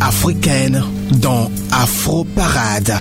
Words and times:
africaine 0.00 0.82
dans 1.10 1.50
Afro 1.72 2.24
Parade. 2.24 2.98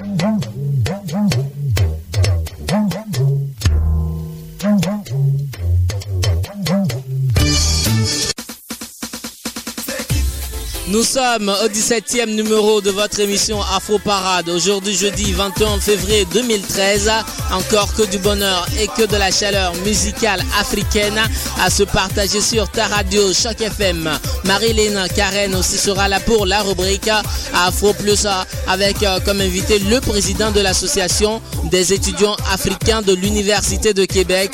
Nous 10.89 11.03
sommes 11.03 11.49
au 11.49 11.67
17e 11.67 12.33
numéro 12.33 12.79
de 12.79 12.91
votre 12.91 13.19
émission 13.19 13.61
Afro 13.61 13.99
Parade. 13.99 14.47
Aujourd'hui, 14.47 14.95
jeudi 14.95 15.33
21 15.33 15.79
février 15.81 16.25
2013. 16.33 17.11
Encore 17.51 17.93
que 17.93 18.03
du 18.03 18.17
bonheur 18.17 18.65
et 18.79 18.87
que 18.87 19.05
de 19.05 19.17
la 19.17 19.29
chaleur 19.29 19.75
musicale 19.85 20.41
africaine 20.59 21.19
à 21.61 21.69
se 21.69 21.83
partager 21.83 22.39
sur 22.39 22.69
ta 22.71 22.87
radio 22.87 23.33
Choc 23.33 23.59
FM. 23.59 24.09
Marilyn 24.47 25.07
Karen 25.09 25.53
aussi 25.55 25.77
sera 25.77 26.07
là 26.07 26.21
pour 26.21 26.45
la 26.45 26.61
rubrique 26.61 27.09
Afro 27.53 27.93
Plus 27.93 28.25
avec 28.67 29.03
euh, 29.03 29.19
comme 29.25 29.41
invité 29.41 29.77
le 29.77 29.99
président 29.99 30.51
de 30.51 30.61
l'association 30.61 31.41
des 31.65 31.91
étudiants 31.93 32.35
africains 32.51 33.01
de 33.01 33.13
l'Université 33.13 33.93
de 33.93 34.05
Québec 34.05 34.51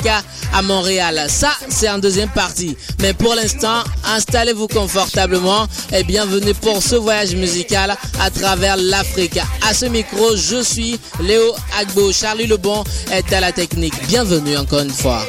à 0.52 0.62
Montréal. 0.62 1.26
Ça, 1.28 1.50
c'est 1.68 1.88
en 1.88 1.98
deuxième 1.98 2.28
partie. 2.30 2.76
Mais 3.00 3.12
pour 3.14 3.34
l'instant, 3.36 3.84
installez-vous 4.04 4.66
confortablement 4.66 5.66
et 5.92 6.02
bienvenue 6.02 6.54
pour 6.54 6.82
ce 6.82 6.96
voyage 6.96 7.34
musical 7.36 7.96
à 8.20 8.30
travers 8.30 8.76
l'Afrique. 8.76 9.38
À 9.68 9.74
ce 9.74 9.86
micro, 9.86 10.34
je 10.36 10.62
suis 10.62 10.98
Léo 11.20 11.54
Agbo. 11.80 12.12
Charlie 12.12 12.46
Lebon 12.46 12.82
est 13.12 13.32
à 13.32 13.40
la 13.40 13.52
technique. 13.52 13.94
Bienvenue 14.08 14.56
encore 14.56 14.80
une 14.80 14.90
fois. 14.90 15.24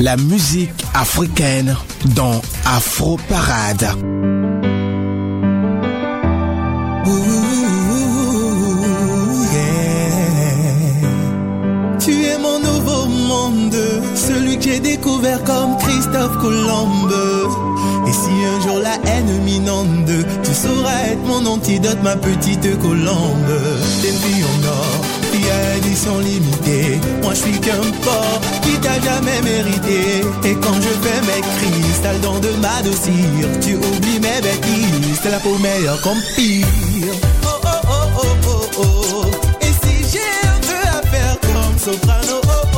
La 0.00 0.16
musique 0.16 0.84
africaine 0.92 1.76
dans 2.16 2.42
Afro 2.66 3.16
Parade. 3.28 3.88
Tu 12.00 12.24
es 12.24 12.38
mon 12.38 12.58
nouveau 12.58 13.06
monde, 13.06 13.76
celui 14.16 14.58
que 14.58 14.64
j'ai 14.64 14.80
découvert 14.80 15.44
comme 15.44 15.76
Christophe 15.78 16.38
Colomb. 16.38 17.08
Et 18.08 18.12
si 18.12 18.30
un 18.30 18.60
jour 18.66 18.80
la 18.80 18.96
haine 19.08 19.44
m'inonde, 19.44 20.26
tu 20.42 20.52
sauras 20.52 21.06
être 21.12 21.24
mon 21.24 21.46
antidote, 21.46 22.02
ma 22.02 22.16
petite 22.16 22.78
colombe. 22.80 23.60
T'es 24.02 24.08
une 24.08 24.16
fille 24.16 24.44
édition 25.78 26.18
limitée. 26.18 27.00
Moi 27.22 27.34
je 27.34 27.40
suis 27.40 27.60
qu'un 27.60 27.80
porc 28.02 28.40
qui 28.62 28.78
t'a 28.78 29.00
jamais 29.00 29.40
mérité. 29.42 30.20
Et 30.44 30.54
quand 30.54 30.74
je 30.74 30.92
fais 31.02 31.20
mes 31.28 31.42
crises, 31.56 32.00
t'as 32.02 32.12
le 32.12 32.18
don 32.20 32.38
de 32.38 32.50
m'adoucir. 32.62 33.48
Tu 33.60 33.74
oublies 33.76 34.20
mes 34.20 34.40
bêtises, 34.40 35.20
c'est 35.22 35.30
la 35.30 35.40
peau 35.40 35.56
meilleure 35.58 36.00
comme 36.02 36.20
pire. 36.36 36.66
Oh 37.44 37.48
oh 37.64 37.68
oh 37.88 38.22
oh 38.22 38.66
oh 38.78 38.82
oh. 38.82 39.24
Et 39.60 39.72
si 39.82 39.94
j'ai 40.12 40.48
un 40.48 40.60
peu 40.60 40.82
à 40.88 41.00
faire 41.10 41.36
comme 41.40 41.78
soprano, 41.78 42.40
oh 42.44 42.68
oh 42.72 42.73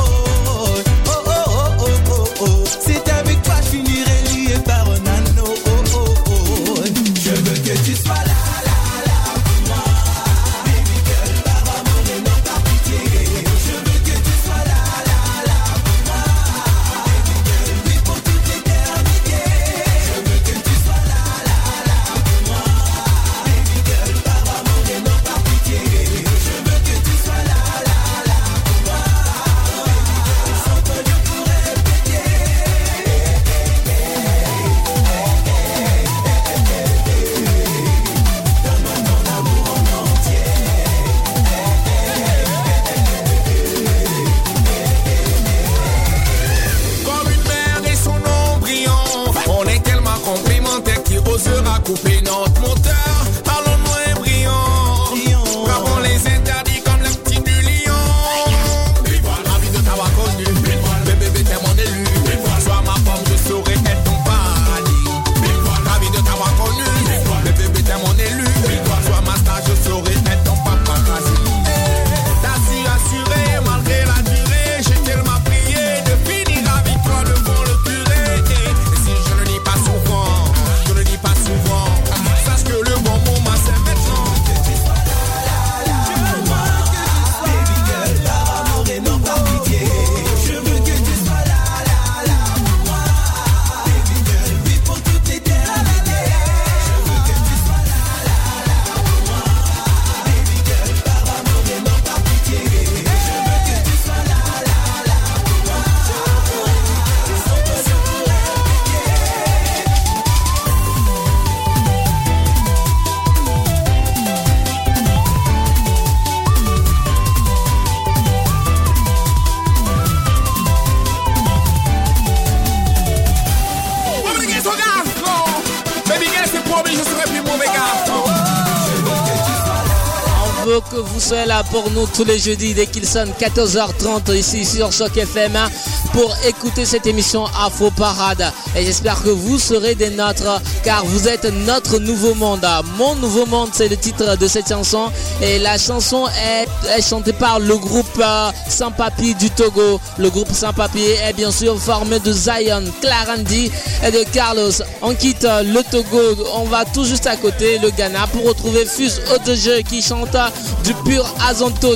job. 131.63 131.66
Nous 131.91 132.07
tous 132.07 132.23
les 132.23 132.39
jeudis 132.39 132.73
dès 132.73 132.87
qu'il 132.87 133.07
sonne 133.07 133.29
14h30 133.39 134.35
ici 134.35 134.65
sur 134.65 134.91
Choc 134.91 135.15
FM 135.15 135.55
hein, 135.55 135.69
pour 136.13 136.35
écouter 136.45 136.85
cette 136.85 137.05
émission 137.05 137.45
Afro 137.45 137.91
Parade. 137.91 138.51
Et 138.75 138.83
j'espère 138.85 139.21
que 139.21 139.29
vous 139.29 139.59
serez 139.59 139.95
des 139.95 140.09
nôtres 140.09 140.61
car 140.83 141.05
vous 141.05 141.27
êtes 141.27 141.45
notre 141.65 141.99
nouveau 141.99 142.33
monde. 142.33 142.65
Mon 142.97 143.15
nouveau 143.15 143.45
monde, 143.45 143.69
c'est 143.73 143.87
le 143.87 143.97
titre 143.97 144.37
de 144.37 144.47
cette 144.47 144.69
chanson. 144.69 145.11
Et 145.41 145.59
la 145.59 145.77
chanson 145.77 146.25
est, 146.27 147.01
chantée 147.01 147.33
par 147.33 147.59
le 147.59 147.77
groupe 147.77 148.05
euh, 148.19 148.51
Sans 148.69 148.91
Papier 148.91 149.33
du 149.35 149.49
Togo. 149.51 149.99
Le 150.17 150.29
groupe 150.29 150.51
Sans 150.51 150.73
Papier 150.73 151.15
est 151.27 151.33
bien 151.33 151.51
sûr 151.51 151.79
formé 151.79 152.19
de 152.19 152.31
Zion, 152.31 152.83
Clarandi 153.01 153.71
et 154.05 154.11
de 154.11 154.23
Carlos. 154.31 154.71
On 155.01 155.13
quitte 155.13 155.45
euh, 155.45 155.63
le 155.63 155.83
Togo, 155.83 156.45
on 156.55 156.63
va 156.65 156.85
tout 156.85 157.05
juste 157.05 157.27
à 157.27 157.35
côté, 157.35 157.77
le 157.79 157.91
Ghana, 157.91 158.27
pour 158.27 158.45
retrouver 158.45 158.85
Fuse 158.85 159.21
Jeu 159.55 159.81
qui 159.81 160.01
chante 160.01 160.35
du 160.83 160.93
pur 161.05 161.25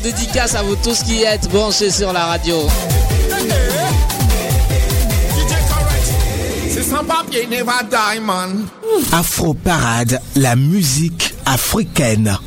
Dédicace 0.01 0.55
à 0.55 0.63
vous 0.63 0.75
tous 0.75 1.01
qui 1.03 1.23
êtes 1.23 1.49
branchés 1.49 1.91
sur 1.91 2.11
la 2.11 2.25
radio. 2.25 2.57
Afro 9.13 9.53
Parade, 9.53 10.19
la 10.35 10.55
musique 10.57 11.33
africaine. 11.45 12.37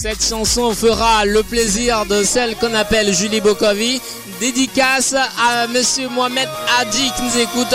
Cette 0.00 0.24
chanson 0.24 0.72
fera 0.76 1.24
le 1.24 1.42
plaisir 1.42 2.06
de 2.06 2.22
celle 2.22 2.54
qu'on 2.54 2.72
appelle 2.72 3.12
Julie 3.12 3.40
Bokovi. 3.40 4.00
Dédicace 4.38 5.12
à 5.12 5.66
Monsieur 5.66 6.08
Mohamed 6.08 6.48
Hadji 6.78 7.10
qui 7.16 7.22
nous 7.22 7.38
écoute. 7.42 7.74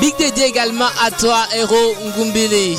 Big 0.00 0.16
dédié 0.16 0.46
également 0.46 0.86
à 1.04 1.10
toi, 1.10 1.38
héros 1.52 1.96
Ngumbili. 2.16 2.78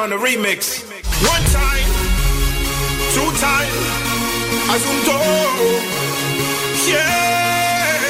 On 0.00 0.08
the 0.08 0.16
remix. 0.16 0.80
One 1.28 1.44
time, 1.52 1.90
two 3.12 3.30
time, 3.36 3.68
Azunto. 4.72 5.12
Um 5.12 6.88
yeah. 6.88 8.00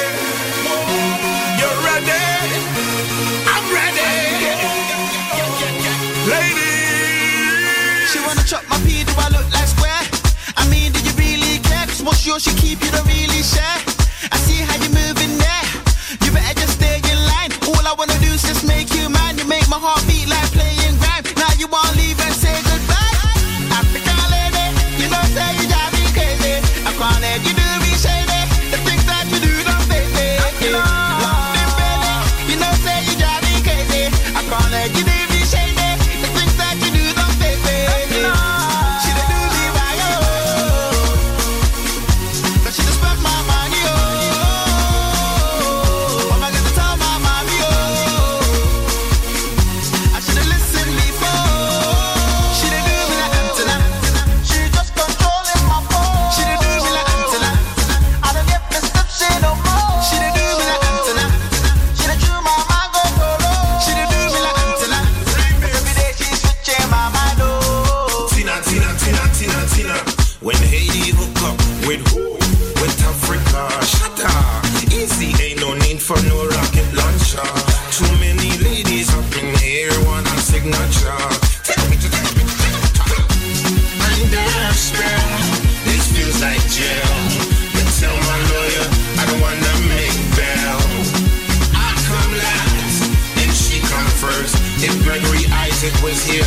You're 1.59 1.79
ready. 1.83 2.23
I'm 3.53 3.65
ready. 3.75 4.11
Ladies. 6.31 8.11
She 8.11 8.19
wanna 8.25 8.43
chop 8.47 8.63
my 8.69 8.77
do 8.79 9.13
I 9.17 9.27
look 9.35 9.47
like 9.51 9.67
square? 9.67 10.03
I 10.55 10.63
mean, 10.69 10.93
you 11.03 11.11
really 11.17 11.59
care? 11.59 11.87
What's 12.05 12.25
yours, 12.25 12.43
she 12.43 12.53
keep, 12.55 12.81
you 12.81 12.91
don't 12.91 13.05
really 13.05 13.43
share. 13.43 13.90
Up. 73.71 74.65
Easy, 74.91 75.31
ain't 75.41 75.61
no 75.61 75.73
need 75.73 76.01
for 76.01 76.19
no 76.27 76.45
rocket 76.45 76.87
launcher. 76.93 77.47
Too 77.95 78.11
many 78.19 78.51
ladies 78.59 79.09
up 79.15 79.31
in 79.41 79.55
here 79.55 79.89
want 80.05 80.27
a 80.27 80.37
signature. 80.41 81.09
I'm 84.03 84.21
desperate. 84.29 85.31
This 85.87 86.03
feels 86.11 86.41
like 86.41 86.61
jail. 86.67 87.15
But 87.71 87.87
tell 87.95 88.17
my 88.29 88.37
lawyer 88.51 88.85
I 89.17 89.23
don't 89.25 89.39
wanna 89.39 89.73
make 89.87 90.19
bail. 90.35 90.79
I 91.73 91.95
come 92.05 92.33
last, 92.35 93.07
and 93.39 93.51
she 93.55 93.79
come 93.87 94.09
first. 94.19 94.53
If 94.83 94.93
Gregory 95.03 95.47
Isaac 95.65 95.95
was 96.03 96.21
here, 96.25 96.45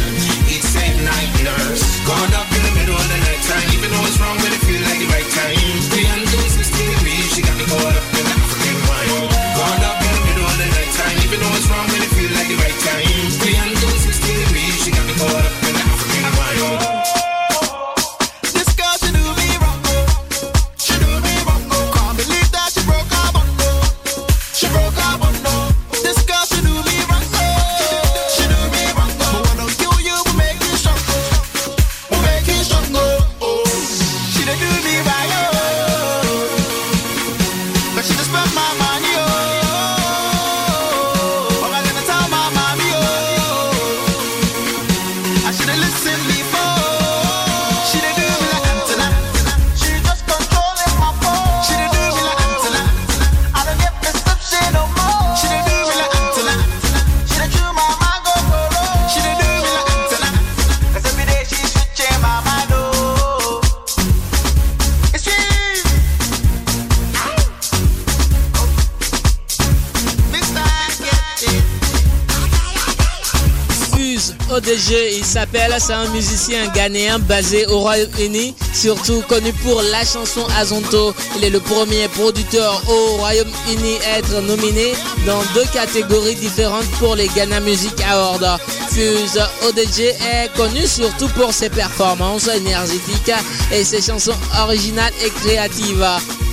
c'est 75.86 75.92
un 75.92 76.08
musicien 76.08 76.66
ghanéen 76.68 77.18
basé 77.18 77.66
au 77.66 77.80
Royaume-Uni, 77.80 78.54
surtout 78.72 79.20
connu 79.28 79.52
pour 79.62 79.82
la 79.90 80.02
chanson 80.02 80.40
Azonto. 80.58 81.12
Il 81.36 81.44
est 81.44 81.50
le 81.50 81.60
premier 81.60 82.08
producteur 82.08 82.82
au 82.88 83.16
Royaume-Uni 83.18 83.96
à 84.06 84.18
être 84.18 84.40
nominé 84.40 84.94
dans 85.26 85.42
deux 85.52 85.66
catégories 85.74 86.36
différentes 86.36 86.86
pour 86.98 87.16
les 87.16 87.28
Ghana 87.28 87.60
Music 87.60 87.92
Awards. 88.10 88.58
Fuse 88.94 89.40
ODG 89.66 90.14
est 90.22 90.56
connu 90.56 90.86
surtout 90.86 91.26
pour 91.30 91.52
ses 91.52 91.68
performances 91.68 92.46
énergétiques 92.46 93.32
et 93.72 93.82
ses 93.82 94.00
chansons 94.00 94.36
originales 94.62 95.12
et 95.24 95.30
créatives. 95.30 96.06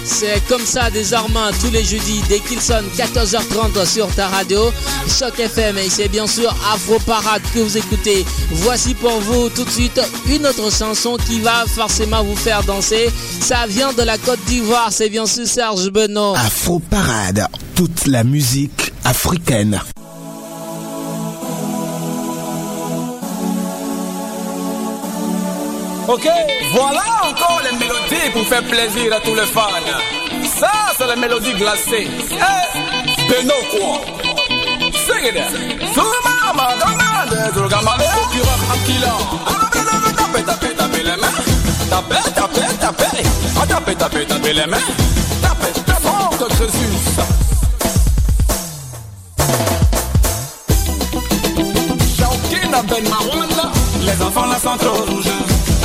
C'est 0.03 0.43
comme 0.48 0.65
ça 0.65 0.89
désormais 0.89 1.51
tous 1.62 1.69
les 1.69 1.83
jeudis 1.83 2.21
dès 2.27 2.39
qu'il 2.39 2.60
sonne 2.60 2.86
14h30 2.98 3.86
sur 3.86 4.07
ta 4.15 4.27
radio 4.27 4.71
Choc 5.07 5.39
FM 5.39 5.77
et 5.77 5.88
c'est 5.88 6.07
bien 6.07 6.25
sûr 6.25 6.50
Afro 6.74 6.98
Parade 7.05 7.43
que 7.53 7.60
vous 7.60 7.77
écoutez. 7.77 8.25
Voici 8.50 8.95
pour 8.95 9.19
vous 9.19 9.50
tout 9.50 9.63
de 9.63 9.69
suite 9.69 10.01
une 10.27 10.48
autre 10.48 10.71
chanson 10.75 11.17
qui 11.27 11.41
va 11.41 11.65
forcément 11.67 12.24
vous 12.24 12.36
faire 12.36 12.63
danser. 12.63 13.12
Ça 13.39 13.67
vient 13.67 13.93
de 13.93 14.01
la 14.01 14.17
Côte 14.17 14.43
d'Ivoire, 14.48 14.88
c'est 14.91 15.10
bien 15.10 15.27
sûr 15.27 15.45
Serge 15.45 15.91
Benoît. 15.91 16.39
Afro 16.39 16.79
Parade, 16.79 17.45
toute 17.75 18.07
la 18.07 18.24
musique 18.24 18.91
africaine. 19.03 19.79
Ok, 26.08 26.27
voilà 26.74 27.03
encore 27.24 27.62
les 27.63 27.77
mélodies 27.77 28.29
pour 28.34 28.46
faire 28.48 28.63
plaisir 28.63 29.13
à 29.13 29.20
tous 29.20 29.36
les 29.36 29.46
fans. 29.46 29.70
Ça, 30.60 30.72
c'est 30.98 31.08
la 31.08 31.15
mélodie 31.15 31.53
glacée. 31.53 32.08
Eh, 32.31 33.29
Beno 33.29 33.53
quoi 33.70 34.01
Sing 35.05 35.25
it 35.25 35.36
Akila. 38.74 39.13
Tapez, 40.17 40.43
tapez, 40.43 40.75
tapez 40.75 41.03
les 41.03 41.17
mains. 41.17 41.27
Tapez, 41.89 42.31
tapez, 42.34 42.75
tapez. 42.79 43.24
Ah, 43.60 43.65
tapez, 43.67 43.96
tapez, 43.96 44.25
tapez 44.25 44.53
les 44.53 44.65
mains. 44.65 44.77
Tapez, 45.41 45.81
tapez, 45.86 46.55
Jésus. 46.58 46.91
Les 54.03 54.22
enfants 54.24 54.46
là 54.48 54.58
sont 54.58 54.77
trop 54.77 55.03
rouges. 55.05 55.40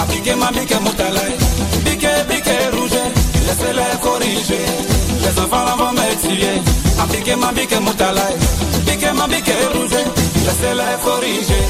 Appliquez 0.09 0.37
ma 0.37 0.51
bique 0.53 0.81
moutalaï, 0.81 1.35
bique, 1.85 2.07
bique 2.29 2.51
rouge, 2.73 2.91
laissez-les 3.45 3.99
corriger. 4.01 4.65
Les 5.21 5.41
enfants 5.41 5.77
vont 5.77 5.93
me 5.93 6.15
tuer. 6.21 6.63
Appliquez 7.01 7.35
ma 7.35 7.51
bique 7.51 7.81
moutalaï, 7.81 8.35
bique 8.87 9.13
ma 9.15 9.27
bique 9.27 9.53
rouge, 9.75 9.99
laissez-les 10.47 10.97
corriger. 11.05 11.67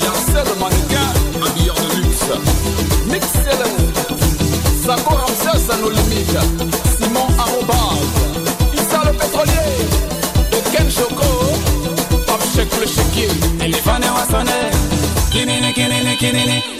Yancel 0.00 0.54
mannequin, 0.60 1.08
habilleur 1.44 1.74
de 1.74 1.96
luxe. 1.96 2.30
Mixel, 3.06 3.62
Sako 4.84 5.14
Ramsès 5.16 5.72
à 5.72 5.76
nos 5.78 5.90
limites. 5.90 6.38
Simon 7.00 7.26
Arrobas, 7.38 7.98
Issa 8.72 9.02
le 9.04 9.12
pétrolier. 9.18 9.68
Et 10.52 10.76
Ken 10.76 10.88
Choco, 10.88 11.26
Pop 12.26 12.40
Check 12.54 12.68
le 12.80 12.86
chéquier. 12.86 13.28
Vont 13.84 14.30
sonner. 14.30 14.70
Kinini, 15.30 15.72
kinini, 15.72 16.16
kinini. 16.16 16.79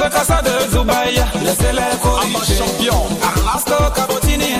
De 0.00 0.70
Zubaï. 0.70 1.22
Laissez-les 1.44 1.98
corriger. 2.02 2.56
champion. 2.56 3.02
Arlasto 3.22 3.74
Cabotini. 3.94 4.54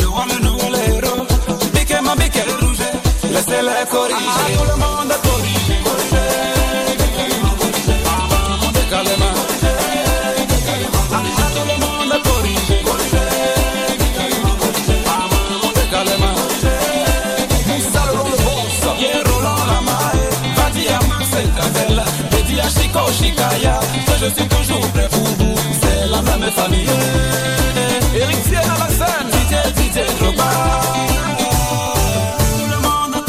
Nous 0.00 0.14
le 0.30 0.42
nouveau 0.42 0.74
héros. 0.74 1.26
Bique 1.74 1.94
ma 2.02 2.14
bique 2.16 2.42
rouge. 2.58 2.78
Laissez-les 3.30 3.86
corriger. 3.90 4.56
Tout 4.56 4.64
le 4.64 4.76
monde 4.76 5.27
je 24.20 24.26
suis 24.26 24.48
toujours 24.48 24.80
prêt 24.92 25.08
pour 25.10 25.24
vous, 25.38 25.54
c'est 25.80 26.06
la 26.10 26.20
même 26.22 26.50
famille. 26.52 26.88
Héritier 28.14 28.56
à 28.56 28.78
la 28.78 28.88
scène, 28.88 29.28
DJ, 29.32 29.52
DJ. 29.76 29.96
Tout 30.18 30.24
le 32.70 32.78
monde 32.82 33.14
a 33.14 33.20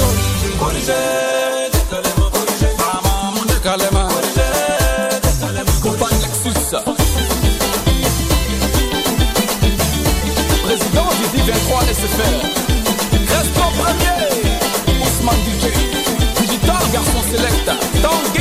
corrigé. 0.60 0.94
Président 10.64 11.10
du 11.34 11.52
23 11.52 11.82
SFR, 11.82 12.38
reste 13.28 13.58
en 13.58 13.72
premier, 13.82 14.22
Ousmane 15.02 15.44
DJ, 15.46 15.66
digital 16.40 16.84
garçon 16.94 17.22
selecta, 17.32 17.74
Tanguy 18.04 18.39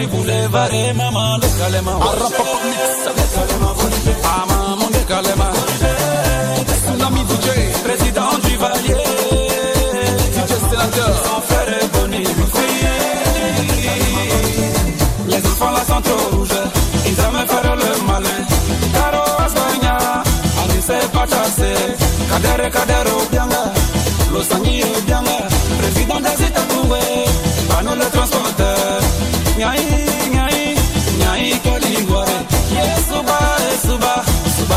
c'est 0.00 0.06
du 0.06 0.16
boulevard. 0.16 0.68
Maman, 0.96 1.36
le 1.36 1.48
calema. 1.58 1.92
Arrapa 1.92 2.44
mix. 2.64 2.80
Ama, 4.24 4.76
mon 4.78 4.86
de 4.86 5.02
calema. 5.08 5.50
Tsunami 6.66 7.20
DJ. 7.20 7.46
Président 7.84 8.32
du 8.44 8.56
Valier. 8.56 8.96
DJ 10.34 10.52
sénateur. 10.70 11.12
Sans 11.24 11.40
faire 11.48 11.88
bonnie. 11.92 12.26
Les 15.28 15.46
enfants 15.46 15.70
là 15.70 15.82
sont 15.86 16.00
trop 16.02 16.36
rouges, 16.36 16.60
ils 17.06 17.18
aiment 17.20 17.46
faire 17.46 17.76
le 17.76 17.90
malin. 18.06 18.40
Caro 18.92 19.24
Asbagna, 19.44 19.96
Anise 20.62 20.98
Pachase, 21.12 21.72
Kadere 22.28 22.68
Kadero 22.70 23.16
Bianga, 23.30 23.62
Losani 24.32 24.82
Bianga, 25.06 25.29
Yes, 32.72 33.04
Suba, 33.08 33.38
Suba, 33.84 34.14
Suba. 34.56 34.76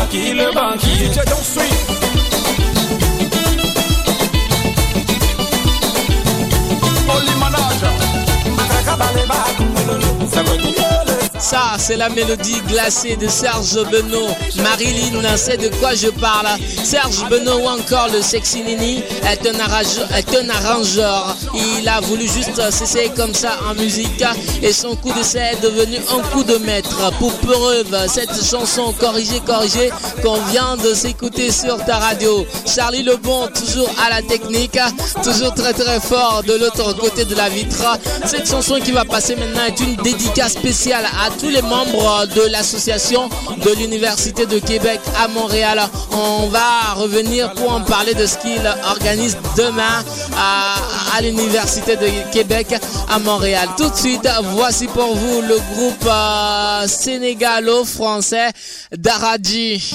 C'est 11.78 11.96
la 11.96 12.08
mélodie 12.08 12.60
glacée 12.68 13.16
de 13.16 13.26
Serge 13.26 13.74
Benoît. 13.90 14.30
Marilyn 14.62 15.36
sait 15.36 15.56
de 15.56 15.68
quoi 15.76 15.94
je 15.94 16.08
parle. 16.08 16.46
Serge 16.82 17.28
Benoît 17.28 17.56
ou 17.56 17.66
encore 17.66 18.08
le 18.12 18.22
Sexy 18.22 18.62
Nini 18.62 19.02
est 19.28 19.46
un, 19.46 19.58
arrangeur, 19.58 20.08
est 20.16 20.36
un 20.36 20.48
arrangeur. 20.48 21.36
Il 21.80 21.88
a 21.88 22.00
voulu 22.00 22.28
juste 22.28 22.70
s'essayer 22.70 23.10
comme 23.16 23.34
ça 23.34 23.58
en 23.68 23.74
musique 23.74 24.24
et 24.62 24.72
son 24.72 24.94
coup 24.96 25.12
d'essai 25.12 25.52
est 25.52 25.62
devenu 25.62 25.96
un 26.10 26.22
coup 26.28 26.44
de 26.44 26.56
maître. 26.58 27.12
Pour 27.18 27.32
preuve, 27.38 27.96
cette 28.08 28.44
chanson 28.44 28.94
corrigée, 28.98 29.40
corrigée 29.44 29.90
qu'on 30.22 30.40
vient 30.50 30.76
de 30.76 30.94
s'écouter 30.94 31.50
sur 31.50 31.84
ta 31.84 31.98
radio. 31.98 32.46
Charlie 32.66 33.02
Lebon, 33.02 33.48
toujours 33.48 33.90
à 34.06 34.10
la 34.10 34.22
technique, 34.22 34.78
toujours 35.22 35.54
très 35.54 35.72
très 35.72 36.00
fort 36.00 36.42
de 36.46 36.54
l'autre 36.54 36.96
côté 36.96 37.24
de 37.24 37.34
la 37.34 37.48
vitre. 37.48 37.98
Cette 38.26 38.48
chanson 38.48 38.78
qui 38.82 38.92
va 38.92 39.04
passer 39.04 39.34
maintenant 39.36 39.64
est 39.66 39.80
une 39.80 39.96
dédicace 39.96 40.52
spéciale 40.52 41.04
à 41.04 41.30
tous 41.38 41.48
les 41.48 41.62
membres 41.64 42.26
de 42.34 42.42
l'association 42.50 43.28
de 43.64 43.70
l'Université 43.78 44.46
de 44.46 44.58
Québec 44.58 45.00
à 45.22 45.28
Montréal. 45.28 45.80
On 46.12 46.48
va 46.48 46.94
revenir 46.94 47.52
pour 47.54 47.72
en 47.72 47.80
parler 47.80 48.14
de 48.14 48.26
ce 48.26 48.38
qu'il 48.38 48.62
organise 48.90 49.36
demain 49.56 50.04
à, 50.36 51.20
l'Université 51.20 51.96
de 51.96 52.08
Québec 52.32 52.74
à 53.08 53.18
Montréal. 53.18 53.68
Tout 53.76 53.88
de 53.88 53.94
suite, 53.96 54.28
voici 54.54 54.86
pour 54.88 55.14
vous 55.14 55.42
le 55.42 55.58
groupe 55.74 56.06
euh, 56.06 56.86
sénégalo-français 56.88 58.50
Daradji. 58.96 59.94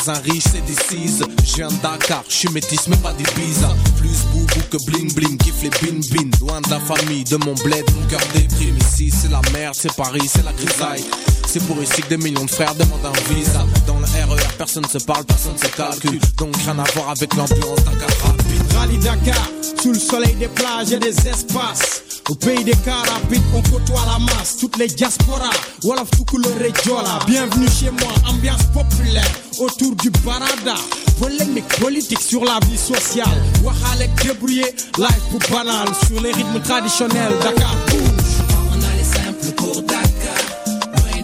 Bazin 0.00 0.20
riche, 0.22 0.44
c'est 0.52 0.64
des 0.64 0.74
cises. 0.74 1.22
Je 1.44 1.56
viens 1.56 1.68
de 1.68 1.76
Dakar, 1.82 2.24
je 2.28 2.34
suis 2.34 2.48
métis, 2.50 2.88
même 2.88 3.00
pas 3.00 3.12
des 3.12 3.24
bizarres. 3.34 3.76
Plus 3.98 4.24
boubou 4.32 4.60
que 4.70 4.76
bling 4.86 5.12
bling, 5.14 5.36
kiffe 5.36 5.62
les 5.62 5.70
bin 5.70 6.00
bin. 6.10 6.30
Loin 6.40 6.60
de 6.60 6.70
la 6.70 6.80
famille, 6.80 7.24
de 7.24 7.36
mon 7.36 7.54
bled, 7.54 7.84
mon 7.94 8.06
cœur 8.06 8.20
déprime. 8.34 8.76
Ici 8.78 9.10
c'est 9.10 9.30
la 9.30 9.40
merde, 9.52 9.74
c'est 9.74 9.94
Paris, 9.94 10.26
c'est 10.26 10.44
la 10.44 10.52
grisaille. 10.52 11.04
C'est 11.52 11.66
pour 11.66 11.82
ici 11.82 12.00
que 12.00 12.10
des 12.10 12.16
millions 12.16 12.44
de 12.44 12.50
frères 12.50 12.76
demandent 12.76 13.04
un 13.06 13.34
visa. 13.34 13.66
Dans 13.84 13.98
le 13.98 14.04
RER, 14.04 14.40
personne 14.56 14.84
se 14.84 14.98
parle, 14.98 15.24
personne 15.24 15.58
se 15.58 15.66
calcule. 15.66 16.20
Donc 16.38 16.54
rien 16.58 16.78
à 16.78 16.84
voir 16.94 17.10
avec 17.10 17.34
l'ambiance 17.34 17.82
Dakar 17.84 18.08
rapide. 18.22 18.72
Rallye 18.76 18.98
Dakar, 18.98 19.48
sous 19.82 19.92
le 19.92 19.98
soleil 19.98 20.34
des 20.34 20.46
plages 20.46 20.92
et 20.92 21.00
des 21.00 21.08
espaces. 21.26 22.04
Au 22.28 22.36
pays 22.36 22.62
des 22.62 22.76
cars 22.84 23.04
rapides, 23.04 23.42
on 23.52 23.62
côtoie 23.62 24.00
la 24.06 24.20
masse. 24.20 24.58
Toutes 24.60 24.76
les 24.78 24.86
diasporas, 24.86 25.50
Wolof 25.82 26.08
tout 26.12 26.24
couleur 26.24 26.52
et 26.62 26.72
Jola. 26.86 27.18
Bienvenue 27.26 27.66
chez 27.68 27.90
moi, 27.90 28.12
ambiance 28.28 28.62
populaire 28.72 29.26
autour 29.58 29.96
du 29.96 30.10
barada. 30.24 30.76
Polémique 31.18 31.66
politique 31.80 32.20
sur 32.22 32.44
la 32.44 32.60
vie 32.68 32.78
sociale. 32.78 33.42
Wahalek 33.64 34.10
débrouillé, 34.22 34.66
live 34.98 35.22
pour 35.32 35.40
banal. 35.50 35.88
Sur 36.06 36.20
les 36.22 36.30
rythmes 36.30 36.60
traditionnels, 36.62 37.32
Dakar 37.42 37.74
bouge. 37.88 38.38
On 38.70 38.76
a 38.76 38.96
les 38.96 39.02
simples 39.02 39.52
pour 39.56 39.82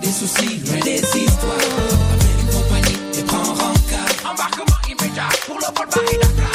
Dakar. 0.07 0.13
Des 0.13 0.13
soucis, 0.13 0.61
loin 0.67 0.81
des 0.85 0.99
histoires. 0.99 1.57
Appelle 2.15 2.41
une 2.41 2.51
compagnie 2.55 2.99
et 3.19 3.23
prends 3.23 3.43
rencard. 3.43 4.33
Embarquement 4.33 4.77
immédiat 4.89 5.29
pour 5.47 5.57
le 5.59 5.67
vol 5.77 5.87
Paris-Dakar. 5.91 6.53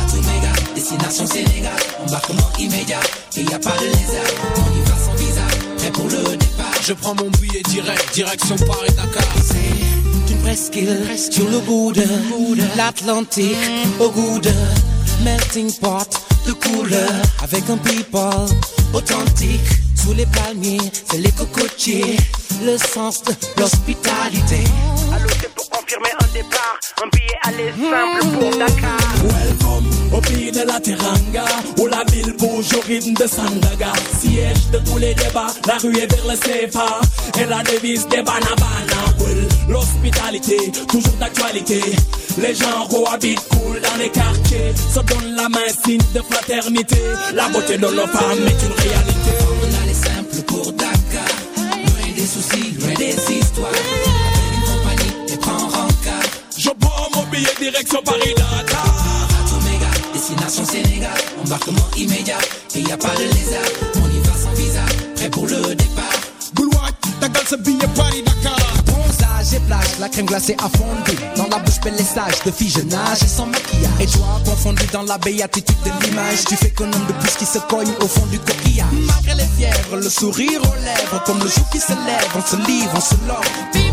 À 0.00 0.10
Touméga, 0.10 0.52
destination 0.74 1.26
Sénégal. 1.26 1.72
Embarquement 2.06 2.50
immédiat, 2.58 3.00
il 3.36 3.46
n'y 3.46 3.54
a 3.54 3.58
pas 3.58 3.76
de 3.78 3.86
lézard. 3.86 4.32
On 4.56 4.76
y 4.76 4.82
va 4.82 4.96
sans 4.96 5.14
visa, 5.14 5.42
prêt 5.78 5.90
pour 5.92 6.04
le 6.08 6.36
départ. 6.36 6.72
Je 6.82 6.92
prends 6.94 7.14
mon 7.14 7.30
billet 7.40 7.62
direct, 7.68 8.14
direction 8.14 8.56
Paris-Dakar. 8.56 9.24
C'est 9.44 10.32
une 10.32 10.42
presqu'île 10.42 11.06
sur 11.30 11.48
le 11.48 11.58
bout 11.60 11.92
de 11.92 12.02
l'Atlantique, 12.76 13.56
au 14.00 14.10
goût 14.10 14.38
de 14.40 14.50
melting 15.24 15.72
pot 15.78 16.08
de 16.46 16.52
couleurs, 16.52 17.22
avec 17.42 17.68
un 17.70 17.76
people 17.78 18.46
authentique. 18.92 19.60
Sous 20.02 20.14
les 20.14 20.26
palmiers, 20.26 20.80
c'est 21.08 21.18
les 21.18 21.30
cocotiers, 21.30 22.16
le 22.64 22.78
sens 22.78 23.22
de 23.24 23.32
l'hospitalité. 23.60 24.64
Allô, 25.12 25.28
c'est 25.40 25.52
pour 25.54 25.68
confirmer 25.70 26.10
un 26.20 26.32
départ. 26.32 26.78
Un 27.02 27.08
billet 27.08 27.38
aller 27.42 27.72
simple 27.72 28.38
pour 28.38 28.50
Dakar. 28.58 28.98
Welcome 29.24 29.90
au 30.12 30.20
pays 30.20 30.52
de 30.52 30.60
la 30.60 30.78
Teranga, 30.78 31.44
où 31.78 31.86
la 31.86 32.04
ville 32.12 32.32
bouge 32.38 32.72
au 32.76 32.80
rythme 32.86 33.14
de 33.14 33.26
Sandaga. 33.26 33.92
Siège 34.20 34.70
de 34.72 34.78
tous 34.78 34.98
les 34.98 35.14
débats, 35.14 35.52
la 35.66 35.78
rue 35.78 35.96
est 35.98 36.06
vers 36.12 36.26
le 36.26 36.36
CFA, 36.36 37.00
et 37.40 37.46
la 37.46 37.62
devise 37.62 38.06
des 38.08 38.22
banabana. 38.22 39.02
Well, 39.20 39.48
L'hospitalité, 39.68 40.58
toujours 40.88 41.14
d'actualité. 41.18 41.80
Les 42.38 42.54
gens 42.54 42.86
cohabitent 42.88 43.48
cool 43.48 43.80
dans 43.80 43.96
les 43.98 44.10
quartiers, 44.10 44.72
se 44.76 45.00
donnent 45.00 45.34
la 45.34 45.48
main, 45.48 45.68
signe 45.84 46.00
de 46.14 46.20
fraternité. 46.30 47.00
La 47.34 47.48
beauté 47.48 47.76
de 47.78 47.86
nos 47.86 48.06
femmes 48.06 48.46
est 48.46 48.62
une 48.66 48.72
réalité. 48.72 49.32
On 49.62 49.82
a 49.82 49.86
les 49.86 49.94
simples 49.94 50.42
pour 50.46 50.72
Dakar. 50.72 51.01
Des 52.22 52.28
soucis, 52.28 52.70
loin 52.78 52.94
des 52.94 53.34
histoires. 53.34 53.68
Appelle 53.68 54.54
une 54.54 54.62
compagnie 54.62 55.32
et 55.34 55.36
prends 55.38 55.66
rencard. 55.66 56.22
Je 56.56 56.70
prends 56.78 57.08
mon 57.16 57.26
billet 57.32 57.48
direction 57.58 58.00
Paris-Dakar. 58.04 58.94
Omega, 59.56 59.88
destination 60.14 60.64
Sénégal. 60.64 61.18
Embarquement 61.44 61.88
immédiat, 61.96 62.38
et 62.76 62.80
y 62.80 62.92
a 62.92 62.96
pas 62.96 63.16
de 63.16 63.24
lézard. 63.24 63.72
On 63.96 64.08
y 64.08 64.20
va 64.20 64.34
sans 64.36 64.52
visa, 64.52 64.82
prêt 65.16 65.30
pour 65.30 65.46
le 65.48 65.74
départ. 65.74 66.20
Goulouak, 66.54 66.94
ta 67.20 67.28
gueule 67.28 67.46
se 67.48 67.56
billet 67.56 67.88
Paris 67.96 68.22
Dakar. 68.22 68.81
Plage, 69.42 69.98
la 69.98 70.08
crème 70.08 70.26
glacée 70.26 70.56
a 70.58 70.68
fondu. 70.68 71.18
Dans 71.36 71.48
la 71.48 71.58
bouche, 71.58 71.80
bel 71.82 71.94
lissage 71.94 72.42
de 72.46 72.50
fille, 72.52 72.70
je 72.70 72.80
nage 72.82 73.18
sans 73.26 73.46
maquillage. 73.46 73.90
Et 74.00 74.06
toi, 74.06 74.40
confondu 74.44 74.84
dans 74.92 75.02
la 75.02 75.18
béatitude 75.18 75.76
de 75.84 76.06
l'image, 76.06 76.44
tu 76.48 76.56
fais 76.56 76.70
qu'un 76.70 76.84
homme 76.84 77.06
de 77.08 77.12
plus 77.14 77.34
qui 77.36 77.44
se 77.44 77.58
cogne 77.58 77.92
au 78.00 78.06
fond 78.06 78.24
du 78.26 78.38
coquillage. 78.38 78.86
Malgré 78.92 79.34
les 79.34 79.50
fièvres, 79.58 79.96
le 79.96 80.08
sourire 80.08 80.60
aux 80.62 80.84
lèvres, 80.84 81.22
comme 81.26 81.40
le 81.40 81.48
jour 81.48 81.68
qui 81.70 81.80
se 81.80 81.92
lève, 81.92 82.28
on 82.36 82.40
se 82.40 82.56
livre, 82.66 82.92
on 82.94 83.00
se 83.00 83.14
love. 83.26 83.91